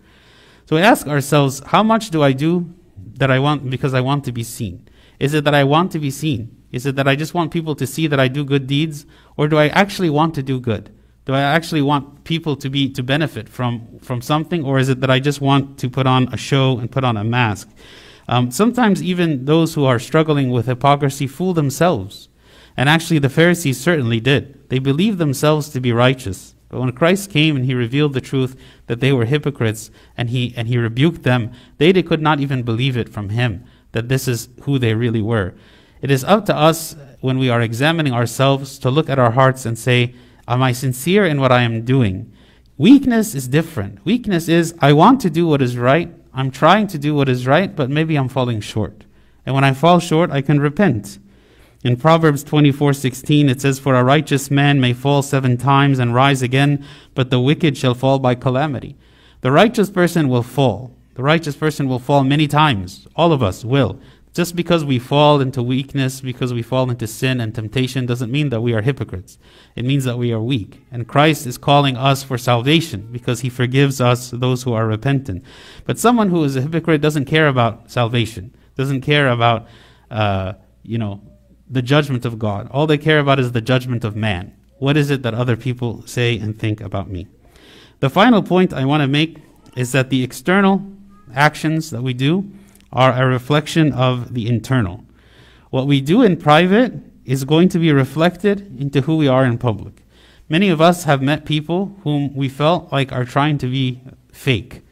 So 0.66 0.76
we 0.76 0.82
ask 0.82 1.08
ourselves, 1.08 1.60
how 1.66 1.82
much 1.82 2.10
do 2.10 2.22
I 2.22 2.32
do 2.32 2.72
that 3.14 3.32
I 3.32 3.40
want 3.40 3.68
because 3.68 3.94
I 3.94 4.00
want 4.00 4.24
to 4.26 4.32
be 4.32 4.44
seen? 4.44 4.88
Is 5.18 5.34
it 5.34 5.42
that 5.44 5.54
I 5.54 5.64
want 5.64 5.90
to 5.92 5.98
be 5.98 6.12
seen? 6.12 6.56
Is 6.70 6.86
it 6.86 6.94
that 6.94 7.08
I 7.08 7.16
just 7.16 7.34
want 7.34 7.50
people 7.50 7.74
to 7.74 7.86
see 7.86 8.06
that 8.06 8.20
I 8.20 8.28
do 8.28 8.44
good 8.44 8.68
deeds? 8.68 9.06
Or 9.36 9.48
do 9.48 9.58
I 9.58 9.68
actually 9.68 10.10
want 10.10 10.36
to 10.36 10.42
do 10.42 10.60
good? 10.60 10.94
Do 11.24 11.34
I 11.34 11.40
actually 11.40 11.82
want 11.82 12.22
people 12.22 12.54
to 12.56 12.70
be 12.70 12.88
to 12.90 13.02
benefit 13.02 13.48
from, 13.48 13.98
from 14.00 14.22
something? 14.22 14.64
Or 14.64 14.78
is 14.78 14.88
it 14.88 15.00
that 15.00 15.10
I 15.10 15.18
just 15.18 15.40
want 15.40 15.78
to 15.80 15.90
put 15.90 16.06
on 16.06 16.32
a 16.32 16.36
show 16.36 16.78
and 16.78 16.90
put 16.90 17.02
on 17.02 17.16
a 17.16 17.24
mask? 17.24 17.68
Um, 18.30 18.52
sometimes 18.52 19.02
even 19.02 19.44
those 19.44 19.74
who 19.74 19.84
are 19.84 19.98
struggling 19.98 20.50
with 20.50 20.66
hypocrisy 20.66 21.26
fool 21.26 21.52
themselves. 21.52 22.28
And 22.76 22.88
actually, 22.88 23.18
the 23.18 23.28
Pharisees 23.28 23.80
certainly 23.80 24.20
did. 24.20 24.70
They 24.70 24.78
believed 24.78 25.18
themselves 25.18 25.68
to 25.70 25.80
be 25.80 25.92
righteous. 25.92 26.54
But 26.68 26.78
when 26.78 26.92
Christ 26.92 27.28
came 27.28 27.56
and 27.56 27.64
he 27.64 27.74
revealed 27.74 28.12
the 28.12 28.20
truth 28.20 28.56
that 28.86 29.00
they 29.00 29.12
were 29.12 29.24
hypocrites 29.24 29.90
and 30.16 30.30
he, 30.30 30.54
and 30.56 30.68
he 30.68 30.78
rebuked 30.78 31.24
them, 31.24 31.50
they, 31.78 31.90
they 31.90 32.04
could 32.04 32.22
not 32.22 32.38
even 32.38 32.62
believe 32.62 32.96
it 32.96 33.08
from 33.08 33.30
him 33.30 33.64
that 33.90 34.08
this 34.08 34.28
is 34.28 34.48
who 34.62 34.78
they 34.78 34.94
really 34.94 35.20
were. 35.20 35.52
It 36.00 36.12
is 36.12 36.22
up 36.22 36.46
to 36.46 36.56
us 36.56 36.94
when 37.18 37.36
we 37.36 37.50
are 37.50 37.60
examining 37.60 38.12
ourselves 38.12 38.78
to 38.78 38.90
look 38.92 39.10
at 39.10 39.18
our 39.18 39.32
hearts 39.32 39.66
and 39.66 39.76
say, 39.76 40.14
Am 40.46 40.62
I 40.62 40.70
sincere 40.70 41.26
in 41.26 41.40
what 41.40 41.50
I 41.50 41.62
am 41.62 41.84
doing? 41.84 42.32
Weakness 42.78 43.34
is 43.34 43.48
different. 43.48 44.04
Weakness 44.04 44.48
is, 44.48 44.72
I 44.78 44.92
want 44.92 45.20
to 45.22 45.30
do 45.30 45.48
what 45.48 45.60
is 45.60 45.76
right, 45.76 46.14
I'm 46.32 46.50
trying 46.50 46.86
to 46.88 46.98
do 46.98 47.14
what 47.14 47.28
is 47.28 47.46
right, 47.46 47.74
but 47.74 47.90
maybe 47.90 48.16
I'm 48.16 48.28
falling 48.28 48.60
short. 48.60 49.04
And 49.44 49.54
when 49.54 49.64
I 49.64 49.72
fall 49.72 49.98
short, 49.98 50.30
I 50.30 50.42
can 50.42 50.60
repent. 50.60 51.18
In 51.82 51.96
Proverbs 51.96 52.44
24:16 52.44 53.48
it 53.48 53.60
says 53.60 53.78
for 53.78 53.94
a 53.94 54.04
righteous 54.04 54.50
man 54.50 54.80
may 54.80 54.92
fall 54.92 55.22
7 55.22 55.56
times 55.56 55.98
and 55.98 56.14
rise 56.14 56.42
again, 56.42 56.84
but 57.14 57.30
the 57.30 57.40
wicked 57.40 57.76
shall 57.76 57.94
fall 57.94 58.18
by 58.18 58.34
calamity. 58.34 58.96
The 59.40 59.50
righteous 59.50 59.88
person 59.88 60.28
will 60.28 60.42
fall. 60.42 60.94
The 61.14 61.22
righteous 61.22 61.56
person 61.56 61.88
will 61.88 61.98
fall 61.98 62.22
many 62.22 62.46
times. 62.46 63.08
All 63.16 63.32
of 63.32 63.42
us 63.42 63.64
will. 63.64 63.98
Just 64.32 64.54
because 64.54 64.84
we 64.84 65.00
fall 65.00 65.40
into 65.40 65.60
weakness, 65.60 66.20
because 66.20 66.54
we 66.54 66.62
fall 66.62 66.88
into 66.88 67.06
sin 67.08 67.40
and 67.40 67.52
temptation, 67.52 68.06
doesn't 68.06 68.30
mean 68.30 68.50
that 68.50 68.60
we 68.60 68.72
are 68.72 68.82
hypocrites. 68.82 69.38
It 69.74 69.84
means 69.84 70.04
that 70.04 70.18
we 70.18 70.32
are 70.32 70.40
weak. 70.40 70.84
And 70.92 71.08
Christ 71.08 71.46
is 71.46 71.58
calling 71.58 71.96
us 71.96 72.22
for 72.22 72.38
salvation 72.38 73.08
because 73.10 73.40
he 73.40 73.48
forgives 73.48 74.00
us, 74.00 74.30
those 74.30 74.62
who 74.62 74.72
are 74.72 74.86
repentant. 74.86 75.42
But 75.84 75.98
someone 75.98 76.30
who 76.30 76.44
is 76.44 76.54
a 76.54 76.62
hypocrite 76.62 77.00
doesn't 77.00 77.24
care 77.24 77.48
about 77.48 77.90
salvation, 77.90 78.54
doesn't 78.76 79.00
care 79.00 79.28
about, 79.28 79.66
uh, 80.12 80.52
you 80.84 80.98
know, 80.98 81.20
the 81.68 81.82
judgment 81.82 82.24
of 82.24 82.38
God. 82.38 82.68
All 82.70 82.86
they 82.86 82.98
care 82.98 83.18
about 83.18 83.40
is 83.40 83.50
the 83.50 83.60
judgment 83.60 84.04
of 84.04 84.14
man. 84.14 84.54
What 84.78 84.96
is 84.96 85.10
it 85.10 85.22
that 85.22 85.34
other 85.34 85.56
people 85.56 86.06
say 86.06 86.38
and 86.38 86.56
think 86.56 86.80
about 86.80 87.10
me? 87.10 87.26
The 87.98 88.10
final 88.10 88.42
point 88.42 88.72
I 88.72 88.84
want 88.84 89.02
to 89.02 89.08
make 89.08 89.38
is 89.76 89.90
that 89.92 90.10
the 90.10 90.22
external 90.22 90.82
actions 91.34 91.90
that 91.90 92.02
we 92.02 92.14
do 92.14 92.50
are 92.92 93.12
a 93.12 93.26
reflection 93.26 93.92
of 93.92 94.34
the 94.34 94.48
internal. 94.48 95.04
What 95.70 95.86
we 95.86 96.00
do 96.00 96.22
in 96.22 96.36
private 96.36 96.94
is 97.24 97.44
going 97.44 97.68
to 97.68 97.78
be 97.78 97.92
reflected 97.92 98.80
into 98.80 99.02
who 99.02 99.16
we 99.16 99.28
are 99.28 99.44
in 99.44 99.58
public. 99.58 100.04
Many 100.48 100.68
of 100.68 100.80
us 100.80 101.04
have 101.04 101.22
met 101.22 101.44
people 101.44 101.96
whom 102.02 102.34
we 102.34 102.48
felt 102.48 102.90
like 102.90 103.12
are 103.12 103.24
trying 103.24 103.58
to 103.58 103.68
be 103.68 104.00
fake. 104.32 104.82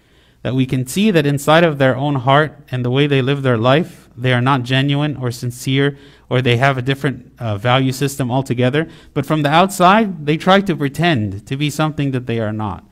That 0.43 0.55
we 0.55 0.67
can 0.67 0.87
see 0.87 1.11
that 1.11 1.27
inside 1.27 1.65
of 1.65 1.79
their 1.79 1.97
own 1.97 2.15
heart 2.15 2.57
and 2.71 2.85
the 2.85 2.91
way 2.91 3.09
they 3.09 3.23
live 3.23 3.43
their 3.43 3.59
life, 3.59 4.09
they 4.17 4.33
are 4.33 4.41
not 4.41 4.63
genuine 4.63 5.17
or 5.17 5.33
sincere, 5.33 5.99
or 6.31 6.41
they 6.41 6.59
have 6.59 6.79
a 6.79 6.83
different 6.83 7.33
uh, 7.41 7.57
value 7.57 7.91
system 7.91 8.31
altogether. 8.31 8.89
But 9.15 9.27
from 9.27 9.43
the 9.43 9.51
outside, 9.51 10.27
they 10.27 10.37
try 10.37 10.61
to 10.61 10.77
pretend 10.77 11.45
to 11.49 11.57
be 11.57 11.71
something 11.71 12.13
that 12.13 12.27
they 12.27 12.39
are 12.39 12.53
not. 12.53 12.85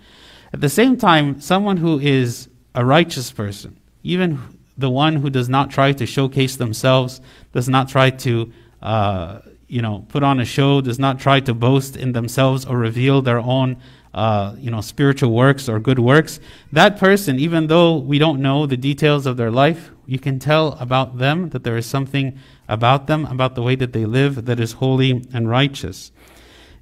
At 0.53 0.61
the 0.61 0.69
same 0.69 0.97
time, 0.97 1.41
someone 1.41 1.77
who 1.77 2.01
is 2.01 2.49
a 2.75 2.85
righteous 2.85 3.31
person, 3.31 3.79
even 4.03 4.56
the 4.79 4.91
one 4.91 5.17
who 5.17 5.31
does 5.31 5.49
not 5.49 5.71
try 5.71 5.93
to 5.93 6.07
showcase 6.07 6.57
themselves, 6.57 7.21
does 7.53 7.69
not 7.69 7.89
try 7.89 8.11
to, 8.11 8.53
uh, 8.83 9.41
you 9.69 9.81
know, 9.81 10.05
put 10.09 10.23
on 10.23 10.41
a 10.41 10.45
show, 10.45 10.81
does 10.81 10.99
not 10.99 11.19
try 11.19 11.41
to 11.41 11.55
boast 11.55 11.97
in 11.97 12.13
themselves 12.13 12.65
or 12.65 12.77
reveal 12.77 13.23
their 13.23 13.39
own, 13.39 13.77
uh, 14.13 14.55
you 14.59 14.71
know, 14.71 14.81
spiritual 14.81 15.33
works 15.33 15.69
or 15.69 15.81
good 15.81 15.99
works. 15.99 16.41
That 16.73 16.99
person, 16.99 17.39
even 17.39 17.67
though 17.69 17.97
we 17.97 18.19
don't 18.19 18.41
know 18.41 18.67
the 18.67 18.77
details 18.77 19.27
of 19.27 19.37
their 19.37 19.51
life, 19.51 19.91
you 20.07 20.19
can 20.19 20.39
tell 20.39 20.73
about 20.75 21.19
them 21.19 21.51
that 21.51 21.65
there 21.65 21.77
is 21.77 21.87
something 21.87 22.39
about 22.69 23.07
them, 23.07 23.25
about 23.27 23.55
the 23.55 23.63
way 23.63 23.75
that 23.77 23.93
they 23.93 24.05
live, 24.05 24.45
that 24.45 24.61
is 24.61 24.73
holy 24.73 25.25
and 25.33 25.49
righteous. 25.49 26.13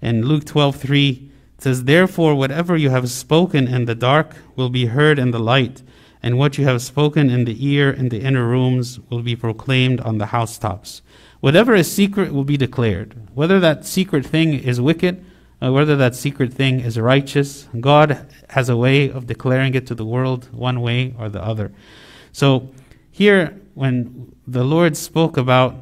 In 0.03 0.27
Luke 0.27 0.45
12 0.45 0.77
3, 0.77 1.31
it 1.57 1.63
says, 1.63 1.85
Therefore, 1.85 2.35
whatever 2.35 2.77
you 2.77 2.91
have 2.91 3.09
spoken 3.11 3.67
in 3.67 3.87
the 3.87 3.95
dark 3.95 4.37
will 4.57 4.69
be 4.69 4.87
heard 4.87 5.19
in 5.19 5.31
the 5.31 5.39
light, 5.39 5.83
and 6.25 6.39
what 6.39 6.57
you 6.57 6.65
have 6.65 6.81
spoken 6.81 7.29
in 7.29 7.45
the 7.45 7.69
ear 7.69 7.91
in 7.91 8.09
the 8.09 8.23
inner 8.23 8.49
rooms 8.49 8.99
will 9.11 9.21
be 9.21 9.37
proclaimed 9.37 10.01
on 10.01 10.17
the 10.17 10.25
housetops. 10.25 11.03
Whatever 11.41 11.75
is 11.75 11.93
secret 11.93 12.33
will 12.33 12.45
be 12.45 12.57
declared. 12.57 13.29
Whether 13.35 13.61
that 13.61 13.85
secret 13.85 14.25
thing 14.25 14.55
is 14.55 14.81
wicked, 14.81 15.23
or 15.61 15.71
whether 15.73 15.97
that 15.97 16.15
secret 16.15 16.55
thing 16.55 16.81
is 16.81 16.99
righteous, 16.99 17.69
God 17.79 18.27
has 18.49 18.71
a 18.71 18.77
way 18.77 19.11
of 19.11 19.27
declaring 19.27 19.75
it 19.75 19.87
to 19.89 19.95
the 19.95 20.07
world 20.07 20.49
one 20.51 20.81
way 20.81 21.15
or 21.19 21.29
the 21.29 21.45
other. 21.45 21.73
So, 22.33 22.71
here, 23.11 23.61
when 23.75 24.35
the 24.47 24.65
Lord 24.65 24.97
spoke 24.97 25.37
about 25.37 25.75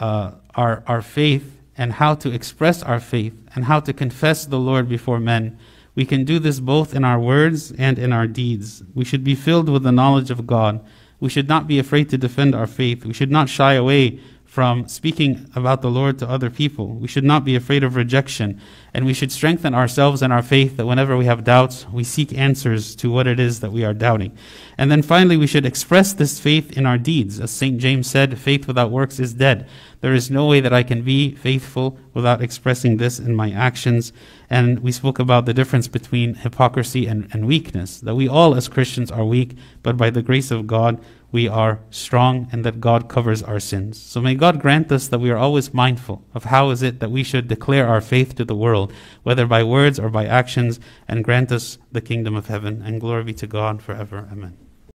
uh, 0.00 0.32
our, 0.56 0.82
our 0.88 1.00
faith 1.00 1.60
and 1.78 1.92
how 1.92 2.16
to 2.16 2.32
express 2.32 2.82
our 2.82 2.98
faith 2.98 3.40
and 3.54 3.66
how 3.66 3.78
to 3.78 3.92
confess 3.92 4.46
the 4.46 4.58
Lord 4.58 4.88
before 4.88 5.20
men, 5.20 5.56
we 5.96 6.04
can 6.04 6.24
do 6.24 6.38
this 6.38 6.60
both 6.60 6.94
in 6.94 7.04
our 7.04 7.18
words 7.18 7.72
and 7.72 7.98
in 7.98 8.12
our 8.12 8.26
deeds. 8.26 8.84
We 8.94 9.04
should 9.04 9.24
be 9.24 9.34
filled 9.34 9.68
with 9.68 9.82
the 9.82 9.90
knowledge 9.90 10.30
of 10.30 10.46
God. 10.46 10.84
We 11.18 11.30
should 11.30 11.48
not 11.48 11.66
be 11.66 11.78
afraid 11.78 12.10
to 12.10 12.18
defend 12.18 12.54
our 12.54 12.66
faith. 12.66 13.04
We 13.04 13.14
should 13.14 13.30
not 13.30 13.48
shy 13.48 13.72
away 13.72 14.20
from 14.56 14.88
speaking 14.88 15.46
about 15.54 15.82
the 15.82 15.90
Lord 15.90 16.18
to 16.18 16.26
other 16.26 16.48
people. 16.48 16.86
We 16.86 17.08
should 17.08 17.24
not 17.24 17.44
be 17.44 17.56
afraid 17.56 17.84
of 17.84 17.94
rejection. 17.94 18.58
And 18.94 19.04
we 19.04 19.12
should 19.12 19.30
strengthen 19.30 19.74
ourselves 19.74 20.22
in 20.22 20.32
our 20.32 20.40
faith 20.40 20.78
that 20.78 20.86
whenever 20.86 21.14
we 21.14 21.26
have 21.26 21.44
doubts, 21.44 21.86
we 21.92 22.04
seek 22.04 22.32
answers 22.32 22.96
to 22.96 23.10
what 23.10 23.26
it 23.26 23.38
is 23.38 23.60
that 23.60 23.70
we 23.70 23.84
are 23.84 23.92
doubting. 23.92 24.34
And 24.78 24.90
then 24.90 25.02
finally, 25.02 25.36
we 25.36 25.46
should 25.46 25.66
express 25.66 26.14
this 26.14 26.40
faith 26.40 26.74
in 26.74 26.86
our 26.86 26.96
deeds. 26.96 27.38
As 27.38 27.50
St. 27.50 27.76
James 27.76 28.08
said, 28.08 28.38
faith 28.38 28.66
without 28.66 28.90
works 28.90 29.20
is 29.20 29.34
dead. 29.34 29.68
There 30.00 30.14
is 30.14 30.30
no 30.30 30.46
way 30.46 30.60
that 30.60 30.72
I 30.72 30.82
can 30.82 31.02
be 31.02 31.34
faithful 31.34 31.98
without 32.14 32.40
expressing 32.40 32.96
this 32.96 33.18
in 33.18 33.34
my 33.34 33.50
actions. 33.50 34.14
And 34.48 34.78
we 34.78 34.90
spoke 34.90 35.18
about 35.18 35.44
the 35.44 35.52
difference 35.52 35.86
between 35.86 36.34
hypocrisy 36.34 37.06
and, 37.06 37.28
and 37.32 37.46
weakness, 37.46 38.00
that 38.00 38.14
we 38.14 38.26
all 38.26 38.54
as 38.54 38.68
Christians 38.68 39.10
are 39.10 39.24
weak, 39.24 39.54
but 39.82 39.98
by 39.98 40.08
the 40.08 40.22
grace 40.22 40.50
of 40.50 40.66
God, 40.66 40.98
we 41.32 41.48
are 41.48 41.80
strong 41.90 42.48
and 42.52 42.64
that 42.64 42.80
God 42.80 43.08
covers 43.08 43.42
our 43.42 43.60
sins. 43.60 44.00
So 44.00 44.20
may 44.20 44.34
God 44.34 44.60
grant 44.60 44.90
us 44.92 45.08
that 45.08 45.18
we 45.18 45.30
are 45.30 45.36
always 45.36 45.74
mindful 45.74 46.24
of 46.34 46.44
how 46.44 46.70
is 46.70 46.82
it 46.82 47.00
that 47.00 47.10
we 47.10 47.22
should 47.22 47.48
declare 47.48 47.86
our 47.86 48.00
faith 48.00 48.34
to 48.36 48.44
the 48.44 48.54
world, 48.54 48.92
whether 49.22 49.46
by 49.46 49.62
words 49.62 49.98
or 49.98 50.08
by 50.08 50.26
actions, 50.26 50.80
and 51.08 51.24
grant 51.24 51.52
us 51.52 51.78
the 51.92 52.00
kingdom 52.00 52.34
of 52.34 52.46
heaven. 52.46 52.82
And 52.82 53.00
glory 53.00 53.24
be 53.24 53.34
to 53.34 53.46
God 53.46 53.82
forever. 53.82 54.28
Amen. 54.30 54.65